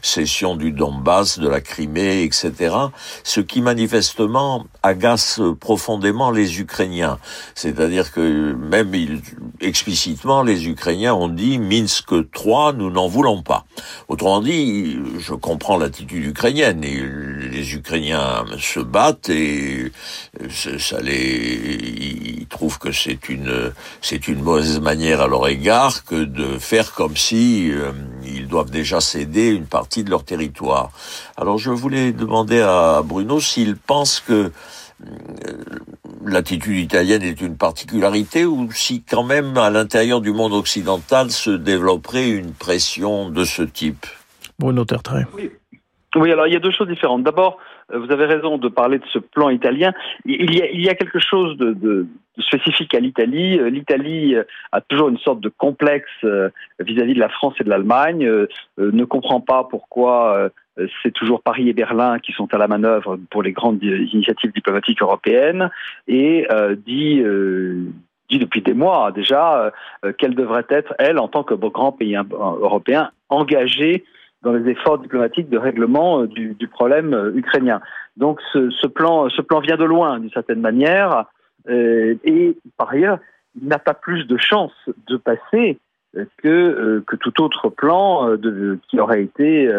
cession 0.07 0.55
du 0.55 0.71
Donbass, 0.71 1.39
de 1.39 1.47
la 1.47 1.61
Crimée, 1.61 2.23
etc. 2.23 2.75
Ce 3.23 3.41
qui 3.41 3.61
manifestement 3.61 4.65
agace 4.83 5.41
profondément 5.59 6.31
les 6.31 6.59
Ukrainiens. 6.59 7.19
C'est-à-dire 7.55 8.11
que 8.11 8.53
même 8.53 8.93
explicitement, 9.61 10.43
les 10.43 10.67
Ukrainiens 10.67 11.13
ont 11.13 11.27
dit 11.27 11.59
Minsk 11.59 12.31
3, 12.31 12.73
nous 12.73 12.89
n'en 12.89 13.07
voulons 13.07 13.41
pas. 13.41 13.65
Autrement 14.07 14.41
dit, 14.41 14.97
je 15.19 15.33
comprends 15.33 15.77
l'attitude 15.77 16.25
ukrainienne 16.25 16.83
et 16.83 16.97
les 17.57 17.73
Ukrainiens 17.73 18.45
se 18.59 18.79
battent 18.79 19.29
et 19.29 19.91
ça 20.49 21.01
les, 21.01 22.39
ils 22.41 22.47
trouvent 22.47 22.77
que 22.77 22.91
c'est 22.91 23.29
une, 23.29 23.71
c'est 24.01 24.27
une 24.27 24.41
mauvaise 24.43 24.79
manière 24.79 25.21
à 25.21 25.27
leur 25.27 25.47
égard 25.47 26.05
que 26.05 26.23
de 26.23 26.59
faire 26.59 26.93
comme 26.93 27.17
si 27.17 27.71
euh, 27.71 27.91
ils 28.23 28.47
doivent 28.47 28.69
déjà 28.69 29.01
céder 29.01 29.47
une 29.49 29.65
partie 29.65 30.03
de 30.03 30.11
leur 30.11 30.23
territoire. 30.23 30.91
Alors 31.35 31.57
je 31.57 31.71
voulais 31.71 32.11
demander 32.11 32.61
à 32.61 33.01
Bruno 33.03 33.39
s'il 33.39 33.75
pense 33.75 34.19
que 34.19 34.33
euh, 34.43 35.51
l'attitude 36.25 36.77
italienne 36.77 37.23
est 37.23 37.41
une 37.41 37.57
particularité 37.57 38.45
ou 38.45 38.71
si 38.71 39.01
quand 39.01 39.23
même 39.23 39.57
à 39.57 39.71
l'intérieur 39.71 40.21
du 40.21 40.31
monde 40.31 40.53
occidental 40.53 41.31
se 41.31 41.49
développerait 41.49 42.29
une 42.29 42.53
pression 42.53 43.29
de 43.29 43.43
ce 43.45 43.63
type 43.63 44.05
Bruno 44.59 44.85
Tertrais. 44.85 45.25
Oui. 45.35 45.51
Oui, 46.17 46.31
alors 46.31 46.47
il 46.47 46.53
y 46.53 46.55
a 46.55 46.59
deux 46.59 46.71
choses 46.71 46.87
différentes. 46.87 47.23
D'abord, 47.23 47.57
euh, 47.91 47.99
vous 47.99 48.11
avez 48.11 48.25
raison 48.25 48.57
de 48.57 48.67
parler 48.67 48.99
de 48.99 49.05
ce 49.11 49.19
plan 49.19 49.49
italien. 49.49 49.93
Il 50.25 50.53
y 50.53 50.89
a, 50.89 50.95
quelque 50.95 51.19
chose 51.19 51.57
de, 51.57 52.07
spécifique 52.39 52.93
à 52.93 52.99
l'Italie. 52.99 53.59
Euh, 53.59 53.69
L'Italie 53.69 54.35
a 54.71 54.81
toujours 54.81 55.09
une 55.09 55.17
sorte 55.19 55.39
de 55.39 55.49
complexe 55.49 56.09
vis-à-vis 56.79 57.13
de 57.13 57.19
la 57.19 57.29
France 57.29 57.55
et 57.59 57.63
de 57.63 57.69
l'Allemagne, 57.69 58.29
ne 58.77 59.05
comprend 59.05 59.41
pas 59.41 59.63
pourquoi 59.63 60.51
euh, 60.79 60.87
c'est 61.03 61.11
toujours 61.11 61.41
Paris 61.41 61.69
et 61.69 61.73
Berlin 61.73 62.19
qui 62.19 62.31
sont 62.31 62.53
à 62.53 62.57
la 62.57 62.67
manœuvre 62.67 63.17
pour 63.29 63.43
les 63.43 63.51
grandes 63.51 63.83
initiatives 63.83 64.51
diplomatiques 64.53 65.01
européennes 65.01 65.69
et 66.07 66.47
euh, 66.51 66.75
euh, 66.87 67.83
dit 68.29 68.39
depuis 68.39 68.61
des 68.61 68.73
mois 68.73 69.11
déjà 69.11 69.71
qu'elle 70.17 70.35
devrait 70.35 70.65
être, 70.69 70.93
elle, 70.99 71.17
en 71.17 71.29
tant 71.29 71.43
que 71.43 71.53
grand 71.53 71.93
pays 71.93 72.17
européen, 72.17 73.11
engagée 73.29 74.03
dans 74.47 74.53
les 74.53 74.71
efforts 74.71 74.99
diplomatiques 74.99 75.49
de 75.49 75.57
règlement 75.57 76.23
du, 76.25 76.67
problème 76.67 77.33
ukrainien. 77.35 77.81
Donc 78.15 78.39
ce, 78.53 78.87
plan, 78.87 79.27
vient 79.59 79.77
de 79.77 79.83
loin, 79.83 80.19
d'une 80.19 80.31
certaine 80.31 80.61
manière, 80.61 81.25
et 81.69 82.57
par 82.77 82.91
ailleurs, 82.91 83.19
il 83.59 83.67
n'a 83.67 83.79
pas 83.79 83.93
plus 83.93 84.25
de 84.25 84.37
chances 84.37 84.89
de 85.07 85.17
passer 85.17 85.79
que, 86.43 87.03
tout 87.19 87.41
autre 87.41 87.69
plan 87.69 88.37
qui 88.89 88.99
aurait 88.99 89.23
été 89.23 89.69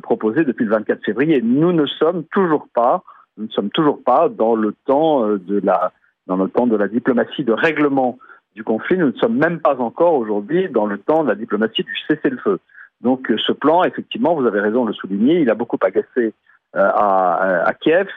proposé 0.00 0.44
depuis 0.44 0.64
le 0.64 0.70
24 0.72 1.04
février. 1.04 1.40
Nous 1.42 1.72
ne 1.72 1.86
sommes 1.86 2.24
toujours 2.24 2.66
pas, 2.74 3.02
nous 3.36 3.50
sommes 3.50 3.70
toujours 3.70 4.02
pas 4.02 4.28
dans 4.28 4.54
le 4.54 4.74
temps 4.86 5.26
euh, 5.26 5.38
de 5.38 5.60
la, 5.62 5.92
dans 6.26 6.36
le 6.36 6.48
temps 6.48 6.66
de 6.66 6.76
la 6.76 6.88
diplomatie 6.88 7.44
de 7.44 7.52
règlement 7.52 8.18
du 8.54 8.64
conflit. 8.64 8.96
Nous 8.96 9.12
ne 9.12 9.18
sommes 9.18 9.36
même 9.36 9.60
pas 9.60 9.76
encore 9.80 10.14
aujourd'hui 10.14 10.68
dans 10.68 10.86
le 10.86 10.98
temps 10.98 11.24
de 11.24 11.28
la 11.28 11.34
diplomatie 11.34 11.82
du 11.82 11.94
cessez-le-feu. 12.08 12.58
Donc 13.00 13.30
euh, 13.30 13.36
ce 13.38 13.52
plan, 13.52 13.84
effectivement, 13.84 14.34
vous 14.34 14.46
avez 14.46 14.60
raison 14.60 14.84
de 14.84 14.88
le 14.88 14.94
souligner, 14.94 15.40
il 15.40 15.50
a 15.50 15.54
beaucoup 15.54 15.78
agacé 15.82 16.34
euh, 16.74 16.90
à, 16.94 17.72
Kiev. 17.80 18.08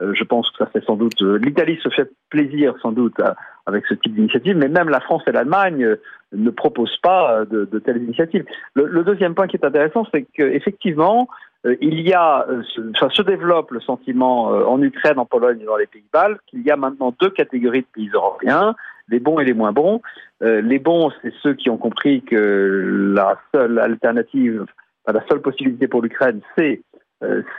Je 0.00 0.22
pense 0.22 0.48
que 0.50 0.58
ça 0.58 0.66
fait 0.66 0.84
sans 0.84 0.94
doute. 0.94 1.20
L'Italie 1.20 1.78
se 1.82 1.88
fait 1.88 2.08
plaisir 2.30 2.74
sans 2.80 2.92
doute 2.92 3.20
avec 3.66 3.84
ce 3.86 3.94
type 3.94 4.14
d'initiative, 4.14 4.56
mais 4.56 4.68
même 4.68 4.88
la 4.88 5.00
France 5.00 5.22
et 5.26 5.32
l'Allemagne 5.32 5.96
ne 6.32 6.50
propose 6.50 6.96
pas 6.98 7.40
euh, 7.40 7.44
de, 7.44 7.78
telles 7.78 8.02
initiatives. 8.02 8.44
Le, 8.74 9.02
deuxième 9.02 9.34
point 9.34 9.46
qui 9.46 9.56
est 9.56 9.64
intéressant, 9.64 10.06
c'est 10.12 10.22
qu'effectivement, 10.34 11.28
euh, 11.66 11.76
il 11.80 12.00
y 12.00 12.12
a, 12.12 12.46
euh, 12.48 12.62
ça 12.98 13.08
se 13.10 13.22
développe 13.22 13.70
le 13.70 13.80
sentiment 13.80 14.46
en 14.46 14.80
Ukraine, 14.82 15.18
en 15.18 15.26
Pologne 15.26 15.60
et 15.62 15.64
dans 15.64 15.76
les 15.76 15.86
pays 15.86 16.04
baltes 16.12 16.40
qu'il 16.46 16.62
y 16.62 16.70
a 16.70 16.76
maintenant 16.76 17.14
deux 17.20 17.30
catégories 17.30 17.82
de 17.82 17.86
pays 17.92 18.10
européens, 18.12 18.74
les 19.08 19.20
bons 19.20 19.38
et 19.38 19.44
les 19.44 19.54
moins 19.54 19.72
bons. 19.72 20.00
les 20.40 20.78
bons, 20.78 21.10
c'est 21.22 21.32
ceux 21.42 21.54
qui 21.54 21.70
ont 21.70 21.78
compris 21.78 22.22
que 22.22 23.12
la 23.14 23.38
seule 23.54 23.78
alternative, 23.78 24.66
la 25.06 25.24
seule 25.28 25.40
possibilité 25.40 25.88
pour 25.88 26.02
l'Ukraine, 26.02 26.40
c'est 26.56 26.82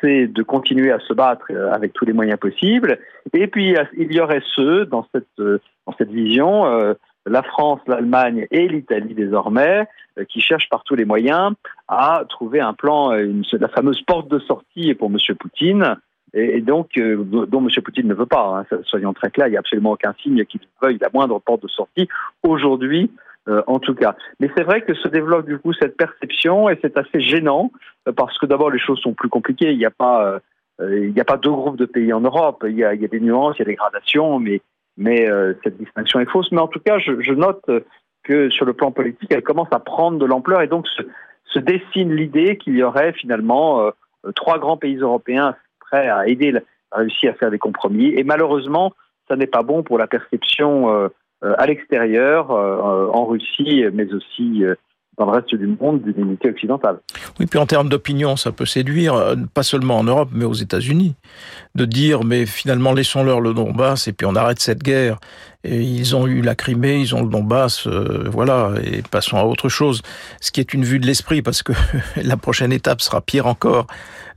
c'est 0.01 0.27
de 0.27 0.41
continuer 0.41 0.89
à 0.91 0.99
se 0.99 1.11
battre 1.11 1.51
avec 1.73 1.91
tous 1.91 2.05
les 2.05 2.13
moyens 2.13 2.39
possibles. 2.39 2.97
Et 3.33 3.47
puis 3.47 3.75
il 3.97 4.13
y 4.13 4.21
aurait 4.21 4.43
ceux 4.55 4.85
dans 4.85 5.05
cette 5.11 6.11
vision 6.11 6.95
la 7.25 7.43
France, 7.43 7.79
l'Allemagne 7.87 8.47
et 8.51 8.67
l'Italie 8.67 9.13
désormais, 9.13 9.87
euh, 10.17 10.25
qui 10.25 10.41
cherchent 10.41 10.69
par 10.69 10.83
tous 10.83 10.95
les 10.95 11.05
moyens 11.05 11.53
à 11.87 12.23
trouver 12.27 12.59
un 12.59 12.73
plan, 12.73 13.13
euh, 13.13 13.41
la 13.53 13.69
fameuse 13.69 14.01
porte 14.01 14.29
de 14.29 14.39
sortie 14.39 14.93
pour 14.95 15.09
M. 15.09 15.17
Poutine, 15.39 15.95
et, 16.33 16.61
donc 16.61 16.97
euh, 16.97 17.23
dont 17.23 17.59
M. 17.59 17.69
Poutine 17.83 18.07
ne 18.07 18.13
veut 18.13 18.25
pas. 18.25 18.65
Hein, 18.71 18.77
soyons 18.83 19.13
très 19.13 19.31
clairs, 19.31 19.47
il 19.47 19.51
n'y 19.51 19.57
a 19.57 19.59
absolument 19.59 19.91
aucun 19.91 20.13
signe 20.21 20.45
qu'il 20.45 20.61
veuille 20.81 20.97
la 20.99 21.09
moindre 21.13 21.39
porte 21.39 21.63
de 21.63 21.67
sortie 21.67 22.07
aujourd'hui. 22.43 23.11
en 23.65 23.79
tout 23.79 23.95
cas. 23.95 24.15
Mais 24.39 24.51
c'est 24.55 24.63
vrai 24.63 24.81
que 24.81 24.93
se 24.93 25.07
développe 25.07 25.47
du 25.47 25.57
coup 25.57 25.73
cette 25.73 25.97
perception 25.97 26.69
et 26.69 26.77
c'est 26.83 26.95
assez 26.97 27.19
gênant 27.19 27.71
parce 28.15 28.37
que 28.37 28.45
d'abord 28.45 28.69
les 28.69 28.77
choses 28.77 28.99
sont 28.99 29.13
plus 29.13 29.29
compliquées. 29.29 29.71
Il 29.71 29.77
n'y 29.79 29.87
a 29.87 29.91
pas, 29.91 30.39
il 30.79 31.13
n'y 31.13 31.19
a 31.19 31.25
pas 31.25 31.37
deux 31.37 31.49
groupes 31.49 31.77
de 31.77 31.85
pays 31.85 32.13
en 32.13 32.21
Europe. 32.21 32.63
Il 32.67 32.77
y, 32.77 32.83
a, 32.83 32.95
des 32.95 33.19
nuances, 33.19 33.55
il 33.57 33.59
y 33.59 33.63
a 33.63 33.65
des 33.65 33.75
gradations, 33.75 34.39
mais 34.99 35.29
euh, 35.29 35.53
cette 35.63 35.77
distinction 35.77 36.19
est 36.19 36.29
fausse. 36.29 36.51
Mais 36.51 36.59
en 36.59 36.67
tout 36.67 36.79
cas, 36.79 36.99
je, 36.99 37.33
note 37.33 37.65
que 38.23 38.49
sur 38.49 38.65
le 38.65 38.73
plan 38.73 38.91
politique, 38.91 39.31
elle 39.31 39.43
commence 39.43 39.69
à 39.71 39.79
prendre 39.79 40.19
de 40.19 40.25
l'ampleur 40.25 40.61
et 40.61 40.67
donc 40.67 40.85
se, 40.87 41.59
dessine 41.59 42.13
l'idée 42.13 42.57
qu'il 42.57 42.75
y 42.75 42.83
aurait 42.83 43.13
finalement 43.13 43.81
euh, 43.81 43.91
trois 44.35 44.59
grands 44.59 44.77
pays 44.77 44.97
européens 44.97 45.55
à 45.97 46.27
aider 46.27 46.51
la 46.51 46.61
Russie 46.91 47.27
à 47.27 47.33
faire 47.33 47.51
des 47.51 47.59
compromis. 47.59 48.13
Et 48.15 48.23
malheureusement, 48.23 48.93
ça 49.27 49.35
n'est 49.35 49.47
pas 49.47 49.63
bon 49.63 49.83
pour 49.83 49.97
la 49.97 50.07
perception 50.07 50.91
euh, 50.91 51.09
à 51.41 51.65
l'extérieur, 51.67 52.51
en 52.51 53.25
Russie, 53.25 53.85
mais 53.93 54.13
aussi 54.13 54.65
dans 55.19 55.25
le 55.25 55.31
reste 55.31 55.53
du 55.53 55.67
monde 55.67 56.01
d'une 56.01 56.27
unité 56.27 56.49
occidentale. 56.49 56.99
Oui, 57.39 57.45
puis 57.45 57.59
en 57.59 57.65
termes 57.65 57.89
d'opinion, 57.89 58.37
ça 58.37 58.53
peut 58.53 58.65
séduire, 58.65 59.13
euh, 59.13 59.35
pas 59.53 59.63
seulement 59.63 59.97
en 59.97 60.03
Europe, 60.05 60.29
mais 60.31 60.45
aux 60.45 60.53
États-Unis, 60.53 61.13
de 61.75 61.85
dire, 61.85 62.23
mais 62.23 62.45
finalement, 62.45 62.93
laissons-leur 62.93 63.41
le 63.41 63.53
Donbass 63.53 64.07
et 64.07 64.13
puis 64.13 64.25
on 64.25 64.35
arrête 64.35 64.59
cette 64.59 64.81
guerre. 64.81 65.19
Et 65.65 65.81
ils 65.81 66.15
ont 66.15 66.25
eu 66.25 66.41
la 66.41 66.55
Crimée, 66.55 67.01
ils 67.01 67.13
ont 67.15 67.21
le 67.21 67.29
Donbass, 67.29 67.85
euh, 67.85 68.29
voilà, 68.31 68.71
et 68.81 69.01
passons 69.01 69.35
à 69.35 69.43
autre 69.43 69.67
chose. 69.67 70.01
Ce 70.39 70.51
qui 70.51 70.61
est 70.61 70.73
une 70.73 70.85
vue 70.85 70.99
de 70.99 71.05
l'esprit, 71.05 71.41
parce 71.41 71.63
que 71.63 71.73
la 72.15 72.37
prochaine 72.37 72.71
étape 72.71 73.01
sera 73.01 73.19
pire 73.19 73.45
encore 73.45 73.87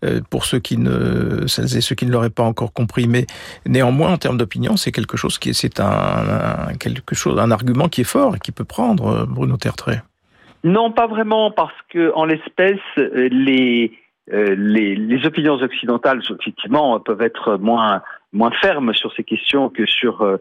euh, 0.05 0.21
pour 0.31 0.45
ceux 0.45 0.59
qui 0.59 0.79
ne, 0.79 1.47
celles 1.47 1.77
et 1.77 1.81
ceux 1.81 1.95
qui 1.95 2.07
ne 2.07 2.11
l'auraient 2.11 2.29
pas 2.29 2.43
encore 2.43 2.73
compris. 2.73 3.07
Mais 3.07 3.27
néanmoins, 3.67 4.13
en 4.13 4.19
termes 4.19 4.37
d'opinion, 4.37 4.77
c'est 4.77 4.91
quelque 4.91 5.17
chose 5.17 5.39
qui, 5.39 5.55
c'est 5.55 5.79
un, 5.79 5.85
un, 5.87 6.75
quelque 6.75 7.15
chose, 7.15 7.39
un 7.39 7.53
argument 7.53 7.89
qui 7.89 8.01
est 8.01 8.05
fort 8.05 8.35
et 8.35 8.41
qui 8.41 8.51
peut 8.51 8.65
prendre 8.65 9.25
Bruno 9.25 9.57
Tertrais. 9.57 10.03
Non, 10.65 10.93
pas 10.93 11.07
vraiment, 11.07 11.51
parce 11.51 11.75
que 11.89 12.13
en 12.15 12.25
l'espèce, 12.25 12.79
euh, 12.99 13.29
les, 13.31 13.93
euh, 14.33 14.55
les, 14.57 14.95
les, 14.95 15.27
opinions 15.27 15.55
occidentales, 15.55 16.23
effectivement, 16.41 17.01
peuvent 17.01 17.23
être 17.23 17.57
moins, 17.57 18.03
moins 18.33 18.53
fermes 18.61 18.95
sur 18.95 19.13
ces 19.15 19.25
questions 19.25 19.71
que 19.71 19.87
sur 19.87 20.23
euh, 20.23 20.39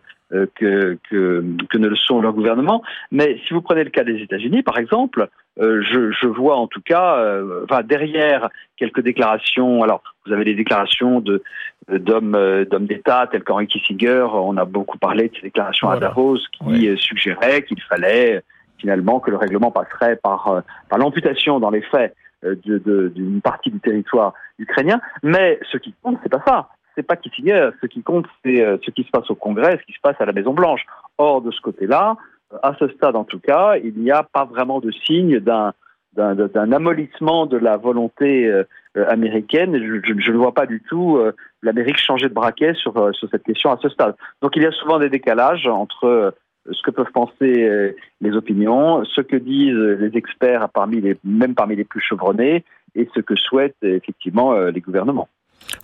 que, 0.56 0.98
que, 1.10 1.44
que, 1.70 1.78
ne 1.78 1.88
le 1.88 1.96
sont 1.96 2.22
leurs 2.22 2.34
gouvernements. 2.34 2.84
Mais 3.12 3.42
si 3.46 3.54
vous 3.54 3.62
prenez 3.62 3.84
le 3.84 3.90
cas 3.90 4.04
des 4.04 4.22
États-Unis, 4.22 4.62
par 4.62 4.78
exemple, 4.78 5.28
je, 5.58 6.12
je, 6.12 6.28
vois 6.28 6.56
en 6.56 6.68
tout 6.68 6.80
cas, 6.80 7.22
enfin, 7.66 7.82
derrière 7.84 8.50
quelques 8.78 9.02
déclarations. 9.02 9.84
Alors, 9.84 10.02
vous 10.26 10.32
avez 10.32 10.46
des 10.46 10.56
déclarations 10.56 11.20
de 11.20 11.44
d'hommes 11.92 12.64
d'hommes 12.70 12.86
d'État 12.86 13.28
tels 13.30 13.44
qu'Henry 13.44 13.68
Kissinger. 13.68 14.26
On 14.32 14.56
a 14.56 14.64
beaucoup 14.64 14.98
parlé 14.98 15.28
de 15.28 15.36
ces 15.36 15.42
déclarations 15.42 15.90
à 15.90 16.00
Davos 16.00 16.38
qui 16.54 16.90
suggéraient 16.96 17.64
qu'il 17.64 17.82
fallait 17.82 18.42
finalement 18.82 19.20
que 19.20 19.32
le 19.32 19.38
règlement 19.38 19.72
passerait 19.72 20.18
par, 20.18 20.48
euh, 20.48 20.62
par 20.90 21.00
l'amputation 21.00 21.60
dans 21.60 21.70
les 21.70 21.82
faits 21.82 22.16
euh, 22.44 22.56
d'une 22.56 23.42
partie 23.42 23.72
du 23.72 23.80
territoire 23.80 24.34
ukrainien. 24.60 25.00
Mais 25.24 25.60
ce 25.72 25.78
qui 25.78 25.94
compte, 26.02 26.18
c'est 26.24 26.30
pas 26.30 26.44
ça. 26.46 26.70
c'est 26.96 27.04
pas 27.04 27.16
qui 27.16 27.30
signe. 27.30 27.72
Ce 27.82 27.88
qui 27.88 28.04
compte, 28.04 28.26
c'est 28.44 28.58
ce 28.84 28.92
qui 28.92 29.04
se 29.04 29.12
passe 29.12 29.30
au 29.30 29.36
Congrès, 29.36 29.78
ce 29.80 29.86
qui 29.86 29.94
se 29.94 30.02
passe 30.02 30.20
à 30.20 30.26
la 30.26 30.34
Maison 30.34 30.54
Blanche. 30.54 30.86
Or, 31.18 31.42
de 31.42 31.52
ce 31.52 31.62
côté-là, 31.62 32.18
à 32.64 32.74
ce 32.80 32.88
stade 32.90 33.16
en 33.16 33.24
tout 33.24 33.40
cas, 33.40 33.78
il 33.78 33.94
n'y 33.94 34.12
a 34.12 34.24
pas 34.24 34.46
vraiment 34.46 34.80
de 34.80 34.92
signe 34.92 35.40
d'un 35.40 35.74
d'un 36.14 36.74
amollissement 36.74 37.46
de 37.46 37.56
la 37.56 37.78
volonté 37.78 38.52
euh, 38.98 39.08
américaine. 39.08 39.72
Je, 39.82 40.32
ne 40.32 40.38
vois 40.38 40.54
pas 40.54 40.66
du 40.66 40.82
tout 40.82 41.16
euh, 41.16 41.34
l'Amérique 41.62 41.98
changer 41.98 42.28
de 42.28 42.34
braquet 42.34 42.74
sur, 42.74 42.98
euh, 42.98 43.14
sur 43.14 43.30
cette 43.30 43.44
question 43.44 43.72
à 43.72 43.78
ce 43.82 43.88
stade. 43.88 44.16
Donc 44.42 44.58
il 44.58 44.64
y 44.64 44.66
a 44.66 44.72
souvent 44.74 45.00
des 45.00 45.10
décalages 45.10 45.66
entre 45.66 46.36
ce 46.70 46.82
que 46.84 46.92
peuvent 46.92 47.12
penser 47.14 47.96
les 48.22 48.32
opinions, 48.36 49.04
ce 49.06 49.22
que 49.22 49.36
disent 49.36 49.74
les 49.74 50.18
experts 50.18 50.70
parmi 50.70 51.02
les, 51.02 51.18
même 51.24 51.56
parmi 51.56 51.76
les 51.76 51.84
plus 51.84 52.02
chevronnés, 52.02 52.64
et 52.96 53.10
ce 53.16 53.20
que 53.22 53.36
souhaitent 53.36 53.84
effectivement 53.84 54.54
les 54.54 54.82
gouvernements. 54.82 55.30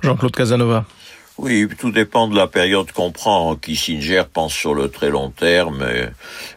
Jean-Claude 0.03 0.35
Casanova. 0.35 0.85
Oui, 1.37 1.67
tout 1.77 1.91
dépend 1.91 2.27
de 2.27 2.35
la 2.35 2.47
période 2.47 2.91
qu'on 2.91 3.11
prend. 3.11 3.55
Kissinger 3.55 4.23
pense 4.31 4.53
sur 4.53 4.73
le 4.73 4.89
très 4.89 5.11
long 5.11 5.29
terme, 5.29 5.85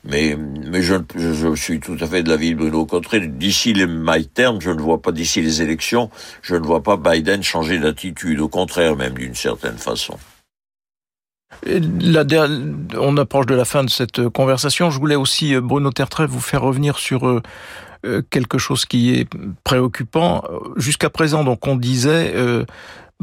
mais, 0.05 0.37
mais, 0.71 0.81
je, 0.81 0.95
je, 1.17 1.55
suis 1.55 1.81
tout 1.81 1.99
à 2.01 2.07
fait 2.07 2.23
de 2.23 2.31
l'avis 2.31 2.55
de 2.55 2.59
Bruno 2.59 2.87
Cotteret. 2.87 3.27
D'ici 3.27 3.75
les 3.75 3.87
terme, 4.35 4.59
je 4.61 4.71
ne 4.71 4.81
vois 4.81 5.03
pas, 5.03 5.13
d'ici 5.13 5.43
les 5.43 5.61
élections, 5.61 6.11
je 6.41 6.55
ne 6.55 6.65
vois 6.65 6.83
pas 6.83 6.97
Biden 6.97 7.43
changer 7.43 7.79
d'attitude, 7.79 8.41
au 8.41 8.49
contraire 8.49 8.97
même 8.97 9.13
d'une 9.13 9.35
certaine 9.35 9.77
façon. 9.77 10.17
On 11.67 13.17
approche 13.17 13.47
de 13.47 13.55
la 13.55 13.65
fin 13.65 13.85
de 13.85 13.91
cette 13.91 14.29
conversation. 14.29 14.91
Je 14.91 14.99
voulais 14.99 15.17
aussi, 15.17 15.55
euh, 15.55 15.61
Bruno 15.61 15.91
Tertrais, 15.91 16.27
vous 16.27 16.41
faire 16.41 16.63
revenir 16.63 16.99
sur 16.99 17.27
euh, 17.27 17.43
euh, 18.07 18.23
quelque 18.31 18.59
chose 18.59 18.87
qui 18.87 19.15
est 19.15 19.29
préoccupant. 19.65 20.43
Jusqu'à 20.77 21.11
présent, 21.11 21.45
donc, 21.45 21.67
on 21.67 21.77
disait 21.77 22.35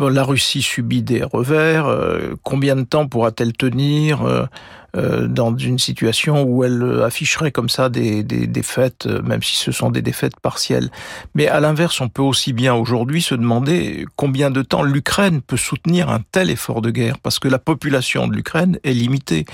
la 0.06 0.24
Russie 0.24 0.62
subit 0.62 1.02
des 1.02 1.24
revers. 1.24 1.88
Euh, 1.88 2.36
combien 2.44 2.76
de 2.76 2.84
temps 2.84 3.08
pourra-t-elle 3.08 3.54
tenir 3.54 4.24
euh, 4.24 4.44
euh, 4.44 4.48
dans 4.94 5.56
une 5.56 5.78
situation 5.78 6.44
où 6.44 6.64
elle 6.64 7.02
afficherait 7.04 7.52
comme 7.52 7.70
ça 7.70 7.90
des, 7.90 8.24
des 8.24 8.48
défaites, 8.48 9.06
même 9.06 9.44
si 9.44 9.56
ce 9.56 9.72
sont 9.72 9.92
des 9.92 10.02
défaites 10.02 10.40
partielles 10.40 10.90
Mais 11.36 11.48
à 11.48 11.60
l'inverse, 11.60 12.02
on 12.02 12.10
peut 12.10 12.22
aussi 12.22 12.54
bien 12.54 12.74
aujourd'hui 12.74 13.22
se 13.22 13.36
demander 13.36 14.06
combien 14.16 14.50
de 14.50 14.62
temps 14.62 14.84
l'Ukraine 14.84 15.42
peut 15.42 15.58
soutenir 15.58 16.10
un 16.10 16.22
tel 16.32 16.50
effort 16.50 16.82
de 16.82 16.90
guerre, 16.90 17.20
parce 17.20 17.40
que 17.40 17.48
la 17.48 17.60
population 17.60 18.28
de 18.28 18.36
l'Ukraine 18.36 18.80
est 18.84 18.94
limitée. 18.94 19.46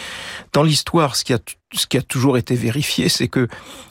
Dans 0.53 0.63
l'histoire, 0.63 1.15
ce 1.15 1.23
qui 1.23 1.33
a 1.33 1.39
ce 1.75 1.87
qui 1.87 1.97
a 1.97 2.01
toujours 2.01 2.37
été 2.37 2.55
vérifié, 2.55 3.09
c'est 3.09 3.27
que 3.27 3.47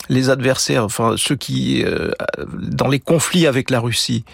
les 0.09 0.31
adversaires, 0.31 0.85
enfin 0.85 1.15
ceux 1.17 1.37
qui, 1.37 1.83
euh, 1.85 2.11
dans 2.57 2.89
les 2.89 3.01
conflits 3.01 3.47
avec 3.47 3.71
la 3.71 3.81
Russie, 3.81 4.25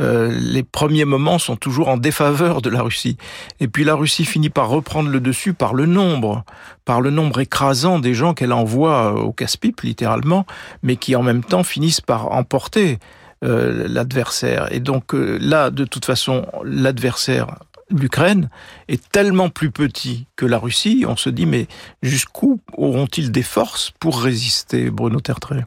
euh, 0.00 0.30
les 0.30 0.62
premiers 0.62 1.04
moments 1.04 1.38
sont 1.38 1.56
toujours 1.56 1.88
en 1.88 1.96
défaveur 1.96 2.62
de 2.62 2.70
la 2.70 2.82
Russie. 2.82 3.16
Et 3.60 3.68
puis 3.68 3.84
la 3.84 3.94
Russie 3.94 4.24
finit 4.24 4.50
par 4.50 4.68
reprendre 4.68 5.08
le 5.08 5.20
dessus 5.20 5.54
par 5.54 5.74
le 5.74 5.86
nombre, 5.86 6.44
par 6.84 7.00
le 7.00 7.10
nombre 7.10 7.40
écrasant 7.40 7.98
des 7.98 8.14
gens 8.14 8.34
qu'elle 8.34 8.52
envoie 8.52 9.14
au 9.14 9.32
casse-pipe, 9.32 9.80
littéralement, 9.82 10.46
mais 10.82 10.96
qui 10.96 11.16
en 11.16 11.22
même 11.22 11.44
temps 11.44 11.62
finissent 11.62 12.00
par 12.00 12.32
emporter 12.32 12.98
euh, 13.44 13.86
l'adversaire. 13.88 14.72
Et 14.72 14.80
donc 14.80 15.12
là, 15.12 15.70
de 15.70 15.84
toute 15.84 16.04
façon, 16.04 16.46
l'adversaire 16.64 17.58
l'Ukraine 17.90 18.50
est 18.88 19.08
tellement 19.10 19.48
plus 19.48 19.70
petit 19.70 20.26
que 20.36 20.46
la 20.46 20.58
Russie, 20.58 21.04
on 21.08 21.16
se 21.16 21.30
dit 21.30 21.46
mais 21.46 21.66
jusqu'où 22.02 22.60
auront-ils 22.76 23.30
des 23.30 23.42
forces 23.42 23.92
pour 23.98 24.20
résister, 24.20 24.90
Bruno 24.90 25.20
Tertrais? 25.20 25.66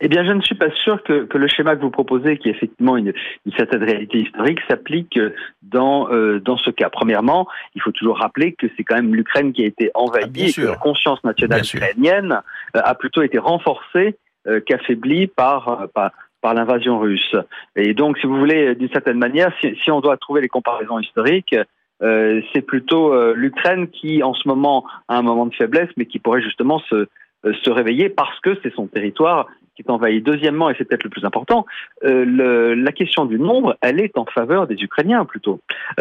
Eh 0.00 0.08
bien, 0.08 0.24
je 0.24 0.32
ne 0.32 0.40
suis 0.40 0.54
pas 0.54 0.70
sûr 0.70 1.02
que, 1.02 1.26
le 1.32 1.48
schéma 1.48 1.76
que 1.76 1.82
vous 1.82 1.90
proposez, 1.90 2.38
qui 2.38 2.48
est 2.48 2.52
effectivement 2.52 2.96
une, 2.96 3.12
certaine 3.56 3.82
réalité 3.82 4.20
historique, 4.20 4.60
s'applique 4.68 5.18
dans, 5.62 6.10
euh, 6.12 6.38
dans 6.40 6.56
ce 6.56 6.70
cas. 6.70 6.88
Premièrement, 6.88 7.48
il 7.74 7.82
faut 7.82 7.92
toujours 7.92 8.18
rappeler 8.18 8.52
que 8.52 8.66
c'est 8.76 8.84
quand 8.84 8.96
même 8.96 9.14
l'Ukraine 9.14 9.52
qui 9.52 9.62
a 9.62 9.66
été 9.66 9.90
envahie 9.94 10.30
ah, 10.36 10.48
et 10.48 10.52
que 10.52 10.60
la 10.62 10.76
conscience 10.76 11.22
nationale 11.24 11.62
ukrainienne 11.62 12.40
euh, 12.76 12.80
a 12.84 12.94
plutôt 12.94 13.22
été 13.22 13.38
renforcée 13.38 14.16
euh, 14.46 14.60
qu'affaiblie 14.60 15.26
par, 15.26 15.88
par, 15.94 16.12
par 16.40 16.54
l'invasion 16.54 16.98
russe. 16.98 17.34
Et 17.74 17.94
donc, 17.94 18.18
si 18.18 18.26
vous 18.26 18.38
voulez, 18.38 18.74
d'une 18.74 18.90
certaine 18.90 19.18
manière, 19.18 19.52
si, 19.60 19.90
on 19.90 20.00
doit 20.00 20.16
trouver 20.16 20.40
les 20.40 20.48
comparaisons 20.48 21.00
historiques, 21.00 21.56
euh, 22.02 22.40
c'est 22.52 22.62
plutôt 22.62 23.12
euh, 23.12 23.34
l'Ukraine 23.34 23.88
qui, 23.88 24.22
en 24.22 24.34
ce 24.34 24.46
moment, 24.46 24.84
a 25.08 25.18
un 25.18 25.22
moment 25.22 25.46
de 25.46 25.54
faiblesse, 25.54 25.90
mais 25.96 26.06
qui 26.06 26.20
pourrait 26.20 26.42
justement 26.42 26.78
se, 26.88 27.08
euh, 27.44 27.52
se 27.62 27.70
réveiller 27.70 28.08
parce 28.08 28.38
que 28.40 28.56
c'est 28.62 28.74
son 28.74 28.86
territoire 28.86 29.46
qui 29.82 29.88
est 29.88 29.90
envahi. 29.90 30.20
Deuxièmement, 30.20 30.70
et 30.70 30.74
c'est 30.76 30.84
peut-être 30.84 31.04
le 31.04 31.10
plus 31.10 31.24
important, 31.24 31.64
le, 32.02 32.74
la 32.74 32.92
question 32.92 33.24
du 33.24 33.38
nombre, 33.38 33.76
elle 33.80 34.00
est 34.00 34.18
en 34.18 34.24
faveur 34.24 34.66
des 34.66 34.76
Ukrainiens 34.76 35.24
plutôt, 35.24 35.60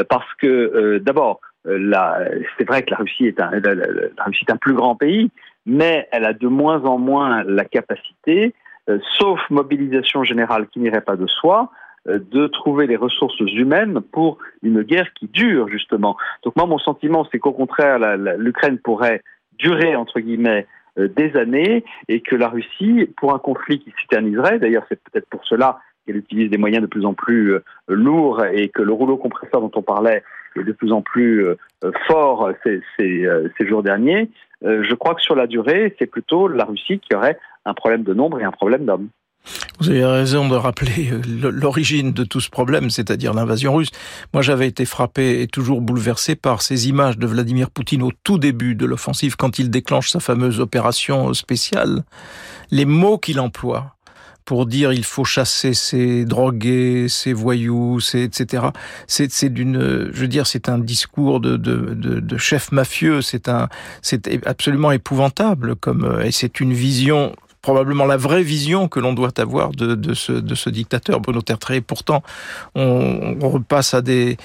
parce 0.09 0.33
que 0.39 0.97
d'abord, 0.97 1.39
c'est 1.63 2.67
vrai 2.67 2.83
que 2.83 2.91
la 2.91 2.97
Russie 2.97 3.27
est 3.27 3.39
un, 3.39 3.51
la 3.51 4.23
Russie 4.25 4.45
est 4.47 4.51
un 4.51 4.57
plus 4.57 4.73
grand 4.73 4.95
pays, 4.95 5.29
mais 5.65 6.07
elle 6.11 6.25
a 6.25 6.33
de 6.33 6.47
moins 6.47 6.83
en 6.85 6.97
moins 6.97 7.43
la 7.43 7.65
capacité 7.65 8.53
euh, 8.89 8.99
sauf 9.17 9.39
mobilisation 9.49 10.23
générale 10.23 10.67
qui 10.67 10.79
n'irait 10.79 11.01
pas 11.01 11.17
de 11.17 11.27
soi, 11.27 11.71
euh, 12.07 12.19
de 12.31 12.47
trouver 12.47 12.87
les 12.87 12.95
ressources 12.95 13.39
humaines 13.39 13.99
pour 13.99 14.37
une 14.63 14.81
guerre 14.81 15.11
qui 15.13 15.27
dure 15.27 15.67
justement. 15.67 16.15
Donc 16.43 16.55
moi 16.55 16.65
mon 16.65 16.79
sentiment 16.79 17.27
c'est 17.29 17.39
qu'au 17.39 17.51
contraire 17.51 17.99
l'Ukraine 18.37 18.77
pourrait 18.77 19.21
durer 19.59 19.95
entre 19.97 20.21
guillemets 20.21 20.65
euh, 20.65 20.65
des 20.97 21.35
années 21.37 21.83
et 22.07 22.21
que 22.21 22.35
la 22.35 22.47
Russie 22.47 23.09
pour 23.17 23.33
un 23.33 23.39
conflit 23.39 23.79
qui 23.79 23.93
s'éterniserait, 24.01 24.59
d'ailleurs 24.59 24.85
c'est 24.89 24.99
peut-être 25.03 25.27
pour 25.29 25.45
cela 25.45 25.79
qu'elle 26.05 26.17
utilise 26.17 26.49
des 26.49 26.57
moyens 26.57 26.81
de 26.81 26.87
plus 26.87 27.05
en 27.05 27.13
plus 27.13 27.53
lourds 27.87 28.43
et 28.45 28.69
que 28.69 28.81
le 28.81 28.93
rouleau 28.93 29.17
compresseur 29.17 29.61
dont 29.61 29.71
on 29.75 29.81
parlait 29.81 30.23
est 30.55 30.63
de 30.63 30.71
plus 30.71 30.91
en 30.91 31.01
plus 31.01 31.45
fort 32.07 32.51
ces, 32.63 32.81
ces 32.97 33.67
jours 33.67 33.83
derniers, 33.83 34.29
je 34.63 34.93
crois 34.95 35.13
que 35.13 35.21
sur 35.21 35.35
la 35.35 35.45
durée 35.45 35.95
c'est 35.99 36.07
plutôt 36.07 36.47
la 36.47 36.65
Russie 36.65 36.99
qui 36.99 37.15
aurait 37.15 37.37
un 37.65 37.73
problème 37.73 38.03
de 38.03 38.13
nombre 38.13 38.39
et 38.39 38.43
un 38.43 38.51
problème 38.51 38.85
d'hommes. 38.85 39.09
Vous 39.79 39.89
avez 39.89 40.05
raison 40.05 40.47
de 40.47 40.55
rappeler 40.55 41.11
euh, 41.11 41.51
l'origine 41.51 42.11
de 42.11 42.23
tout 42.23 42.41
ce 42.41 42.49
problème, 42.49 42.89
c'est-à-dire 42.89 43.33
l'invasion 43.33 43.75
russe. 43.75 43.89
Moi, 44.33 44.41
j'avais 44.41 44.67
été 44.67 44.85
frappé 44.85 45.41
et 45.41 45.47
toujours 45.47 45.81
bouleversé 45.81 46.35
par 46.35 46.61
ces 46.61 46.89
images 46.89 47.17
de 47.17 47.27
Vladimir 47.27 47.69
Poutine 47.69 48.03
au 48.03 48.11
tout 48.23 48.37
début 48.37 48.75
de 48.75 48.85
l'offensive, 48.85 49.35
quand 49.35 49.59
il 49.59 49.69
déclenche 49.69 50.09
sa 50.09 50.19
fameuse 50.19 50.59
opération 50.59 51.33
spéciale. 51.33 52.03
Les 52.71 52.85
mots 52.85 53.17
qu'il 53.17 53.39
emploie 53.39 53.97
pour 54.47 54.65
dire 54.65 54.93
il 54.93 55.03
faut 55.03 55.25
chasser 55.25 55.73
ces 55.73 56.23
drogués, 56.23 57.07
ces 57.09 57.33
voyous, 57.33 57.99
etc. 58.13 58.67
C'est 59.05 59.49
d'une, 59.49 60.09
je 60.11 60.19
veux 60.21 60.29
dire, 60.29 60.47
c'est 60.47 60.69
un 60.69 60.79
discours 60.79 61.41
de, 61.41 61.57
de, 61.57 62.37
chef 62.37 62.71
mafieux. 62.71 63.21
C'est 63.21 63.49
un, 63.49 63.67
c'est 64.01 64.47
absolument 64.47 64.91
épouvantable 64.91 65.75
comme, 65.75 66.21
et 66.23 66.31
c'est 66.31 66.61
une 66.61 66.71
vision 66.71 67.35
probablement 67.67 68.05
la 68.05 68.15
vraie 68.15 68.43
vision 68.43 68.87
que 68.87 69.01
l'on 69.01 69.11
doit 69.11 69.37
avoir 69.39 69.71
de, 69.71 70.13
ce, 70.13 70.69
dictateur, 70.69 71.19
Bruno 71.19 71.41
Tertrais. 71.41 71.81
Pourtant, 71.81 72.23
on, 72.75 73.35
repasse 73.41 73.93
à 73.93 74.01
des, 74.01 74.37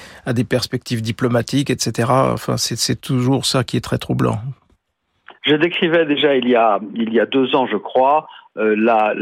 perspectives 0.48 1.02
diplomatiques, 1.02 1.70
etc. 1.70 2.08
Enfin, 2.10 2.56
c'est 2.56 3.00
toujours 3.00 3.46
ça 3.46 3.62
qui 3.62 3.76
est 3.76 3.80
très 3.80 3.98
troublant. 3.98 4.40
Je 5.42 5.54
décrivais 5.54 6.04
déjà 6.04 6.34
il 6.34 6.48
y 6.48 6.56
a, 6.56 6.80
deux 7.26 7.54
ans, 7.54 7.68
je 7.70 7.76
crois, 7.76 8.26
euh, 8.56 8.74
la, 8.76 9.14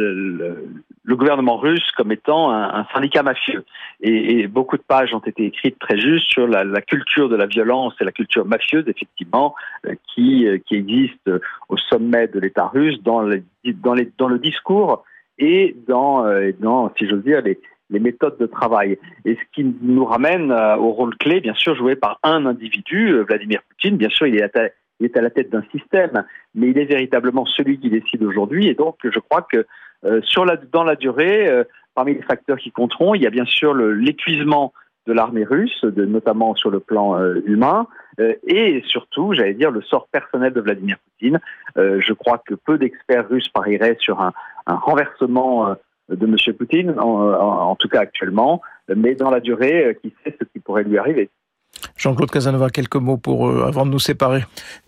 le, 1.05 1.17
gouvernement 1.17 1.57
russe 1.57 1.91
comme 1.97 2.13
étant 2.13 2.51
un, 2.53 2.87
syndicat 2.93 3.23
mafieux. 3.23 3.65
Et, 4.01 4.47
beaucoup 4.47 4.77
de 4.77 4.83
pages 4.83 5.15
ont 5.15 5.21
été 5.21 5.47
écrites 5.47 5.79
très 5.79 5.99
justes 5.99 6.29
sur 6.29 6.47
la, 6.47 6.65
culture 6.83 7.29
de 7.29 7.37
la 7.37 7.47
violence 7.47 7.95
et 8.01 8.05
la 8.05 8.13
culture 8.13 8.45
mafieuse, 8.45 8.85
effectivement, 8.87 9.55
euh, 9.87 9.95
qui, 10.09 10.47
euh, 10.47 10.59
qui 10.59 10.77
existe 10.77 11.31
au 11.69 11.77
sommet 11.77 12.29
de 12.29 12.41
l'État 12.41 12.67
russe 12.67 13.03
dans, 13.03 13.23
les, 13.23 13.43
dans, 13.65 13.95
les, 13.95 14.11
dans 14.19 14.29
le 14.29 14.39
discours 14.39 15.05
et 15.39 15.75
dans, 15.89 16.25
dans 16.59 16.93
si 16.99 17.09
j'ose 17.09 17.25
dire, 17.25 17.41
les, 17.41 17.59
les 17.89 17.99
méthodes 17.99 18.37
de 18.39 18.47
travail. 18.47 18.99
Et 19.25 19.37
ce 19.37 19.41
qui 19.55 19.65
nous 19.81 20.05
ramène 20.05 20.53
au 20.53 20.91
rôle 20.91 21.17
clé, 21.17 21.41
bien 21.41 21.55
sûr, 21.55 21.75
joué 21.75 21.97
par 21.97 22.19
un 22.23 22.45
individu, 22.45 23.15
Vladimir 23.27 23.63
Poutine. 23.69 23.97
Bien 23.97 24.11
sûr, 24.11 24.27
il 24.27 24.37
est 24.37 24.57
à, 24.57 24.69
il 25.01 25.07
est 25.07 25.17
à 25.17 25.23
la 25.23 25.31
tête 25.31 25.51
d'un 25.51 25.65
système, 25.73 26.25
mais 26.55 26.69
il 26.69 26.79
est 26.79 26.85
véritablement 26.85 27.47
celui 27.47 27.79
qui 27.79 27.91
décide 27.91 28.23
aujourd'hui. 28.23 28.69
Et 28.69 28.75
donc, 28.75 28.97
je 29.03 29.19
crois 29.19 29.43
que 29.43 29.57
euh, 29.57 29.65
sur 30.23 30.45
la, 30.45 30.57
dans 30.57 30.85
la 30.85 30.97
durée, 30.97 31.49
euh, 31.49 31.65
parmi 31.95 32.15
les 32.15 32.23
facteurs 32.23 32.59
qui 32.59 32.71
compteront, 32.71 33.15
il 33.15 33.23
y 33.23 33.27
a 33.27 33.31
bien 33.31 33.45
sûr 33.45 33.75
l'épuisement 33.75 34.73
de 35.07 35.13
l'armée 35.13 35.45
russe, 35.45 35.83
de, 35.83 36.05
notamment 36.05 36.55
sur 36.55 36.71
le 36.71 36.81
plan 36.81 37.19
euh, 37.19 37.43
humain, 37.47 37.87
et 38.47 38.83
surtout, 38.87 39.33
j'allais 39.33 39.55
dire, 39.55 39.71
le 39.71 39.81
sort 39.81 40.07
personnel 40.09 40.53
de 40.53 40.61
Vladimir 40.61 40.99
Poutine. 40.99 41.41
je 41.77 42.13
crois 42.13 42.37
que 42.37 42.55
peu 42.55 42.77
d'experts 42.77 43.27
russes 43.31 43.49
parieraient 43.49 43.97
sur 43.99 44.21
un, 44.21 44.35
un 44.67 44.75
renversement 44.75 45.75
de 46.11 46.27
M. 46.27 46.37
Poutine, 46.55 46.99
en, 46.99 47.33
en, 47.33 47.77
tout 47.77 47.89
cas 47.89 48.01
actuellement, 48.01 48.61
mais 48.95 49.15
dans 49.15 49.31
la 49.31 49.41
durée, 49.41 49.97
qui 50.03 50.13
sait 50.23 50.37
ce 50.39 50.45
qui 50.53 50.59
pourrait 50.59 50.85
lui 50.85 50.99
arriver. 50.99 51.31
Jean-Claude 51.97 52.31
Casanova, 52.31 52.71
quelques 52.71 52.97
mots 52.97 53.17
pour 53.17 53.49
euh, 53.49 53.67
avant 53.67 53.87
de 53.87 53.91
nous 53.91 53.99
séparer. 53.99 54.45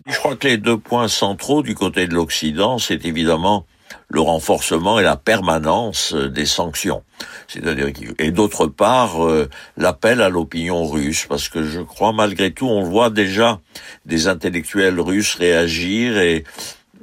Je 0.07 0.17
crois 0.17 0.35
que 0.35 0.47
les 0.47 0.57
deux 0.57 0.77
points 0.77 1.07
centraux 1.07 1.61
du 1.61 1.75
côté 1.75 2.07
de 2.07 2.13
l'Occident, 2.13 2.77
c'est 2.77 3.05
évidemment 3.05 3.65
le 4.09 4.21
renforcement 4.21 4.99
et 4.99 5.03
la 5.03 5.15
permanence 5.15 6.13
des 6.13 6.45
sanctions. 6.45 7.03
C'est-à-dire 7.47 7.87
et 8.19 8.31
d'autre 8.31 8.67
part 8.67 9.25
euh, 9.25 9.49
l'appel 9.77 10.21
à 10.21 10.29
l'opinion 10.29 10.85
russe 10.85 11.25
parce 11.27 11.49
que 11.49 11.63
je 11.63 11.81
crois 11.81 12.13
malgré 12.13 12.51
tout 12.51 12.67
on 12.67 12.83
voit 12.83 13.09
déjà 13.09 13.59
des 14.05 14.27
intellectuels 14.27 14.99
russes 14.99 15.35
réagir 15.35 16.17
et 16.17 16.43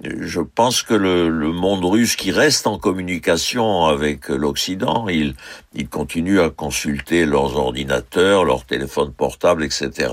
je 0.02 0.40
pense 0.40 0.82
que 0.82 0.94
le, 0.94 1.28
le, 1.28 1.52
monde 1.52 1.84
russe 1.84 2.16
qui 2.16 2.30
reste 2.30 2.66
en 2.66 2.78
communication 2.78 3.84
avec 3.84 4.28
l'Occident, 4.28 5.08
il, 5.08 5.34
il 5.74 5.88
continue 5.88 6.40
à 6.40 6.48
consulter 6.48 7.26
leurs 7.26 7.56
ordinateurs, 7.56 8.44
leurs 8.44 8.64
téléphones 8.64 9.12
portables, 9.12 9.62
etc. 9.62 10.10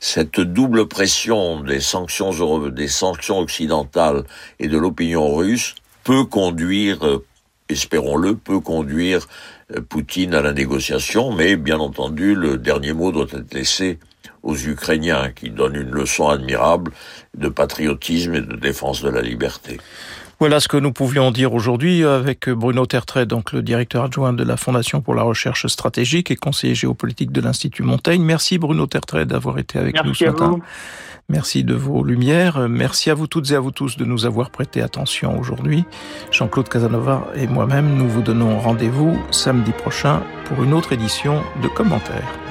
Cette 0.00 0.40
double 0.40 0.88
pression 0.88 1.60
des 1.60 1.80
sanctions, 1.80 2.68
des 2.68 2.88
sanctions 2.88 3.38
occidentales 3.38 4.24
et 4.58 4.68
de 4.68 4.76
l'opinion 4.76 5.34
russe 5.34 5.74
peut 6.08 6.24
conduire, 6.24 7.20
espérons-le, 7.68 8.34
peut 8.34 8.60
conduire 8.60 9.28
euh, 9.76 9.82
Poutine 9.82 10.32
à 10.32 10.40
la 10.40 10.54
négociation, 10.54 11.34
mais 11.34 11.56
bien 11.56 11.78
entendu, 11.80 12.34
le 12.34 12.56
dernier 12.56 12.94
mot 12.94 13.12
doit 13.12 13.26
être 13.30 13.52
laissé 13.52 13.98
aux 14.42 14.56
Ukrainiens, 14.56 15.30
qui 15.32 15.50
donnent 15.50 15.76
une 15.76 15.90
leçon 15.90 16.30
admirable 16.30 16.92
de 17.36 17.50
patriotisme 17.50 18.36
et 18.36 18.40
de 18.40 18.56
défense 18.56 19.02
de 19.02 19.10
la 19.10 19.20
liberté. 19.20 19.76
Voilà 20.40 20.60
ce 20.60 20.68
que 20.68 20.76
nous 20.76 20.92
pouvions 20.92 21.32
dire 21.32 21.52
aujourd'hui 21.52 22.04
avec 22.04 22.48
Bruno 22.48 22.86
Tertrais, 22.86 23.26
donc 23.26 23.52
le 23.52 23.60
directeur 23.60 24.04
adjoint 24.04 24.32
de 24.32 24.44
la 24.44 24.56
Fondation 24.56 25.00
pour 25.00 25.16
la 25.16 25.22
recherche 25.22 25.66
stratégique 25.66 26.30
et 26.30 26.36
conseiller 26.36 26.76
géopolitique 26.76 27.32
de 27.32 27.40
l'Institut 27.40 27.82
Montaigne. 27.82 28.22
Merci 28.22 28.56
Bruno 28.56 28.86
Tertrais 28.86 29.26
d'avoir 29.26 29.58
été 29.58 29.80
avec 29.80 29.94
Merci 29.94 30.08
nous 30.08 30.14
ce 30.14 30.24
matin. 30.26 30.50
Vous. 30.50 30.62
Merci 31.28 31.64
de 31.64 31.74
vos 31.74 32.04
lumières. 32.04 32.68
Merci 32.68 33.10
à 33.10 33.14
vous 33.14 33.26
toutes 33.26 33.50
et 33.50 33.54
à 33.54 33.60
vous 33.60 33.72
tous 33.72 33.96
de 33.96 34.04
nous 34.04 34.26
avoir 34.26 34.50
prêté 34.50 34.80
attention 34.80 35.38
aujourd'hui. 35.40 35.84
Jean-Claude 36.30 36.68
Casanova 36.68 37.26
et 37.34 37.48
moi-même, 37.48 37.96
nous 37.96 38.08
vous 38.08 38.22
donnons 38.22 38.60
rendez-vous 38.60 39.18
samedi 39.32 39.72
prochain 39.72 40.22
pour 40.44 40.62
une 40.62 40.72
autre 40.72 40.92
édition 40.92 41.42
de 41.62 41.68
commentaires. 41.68 42.47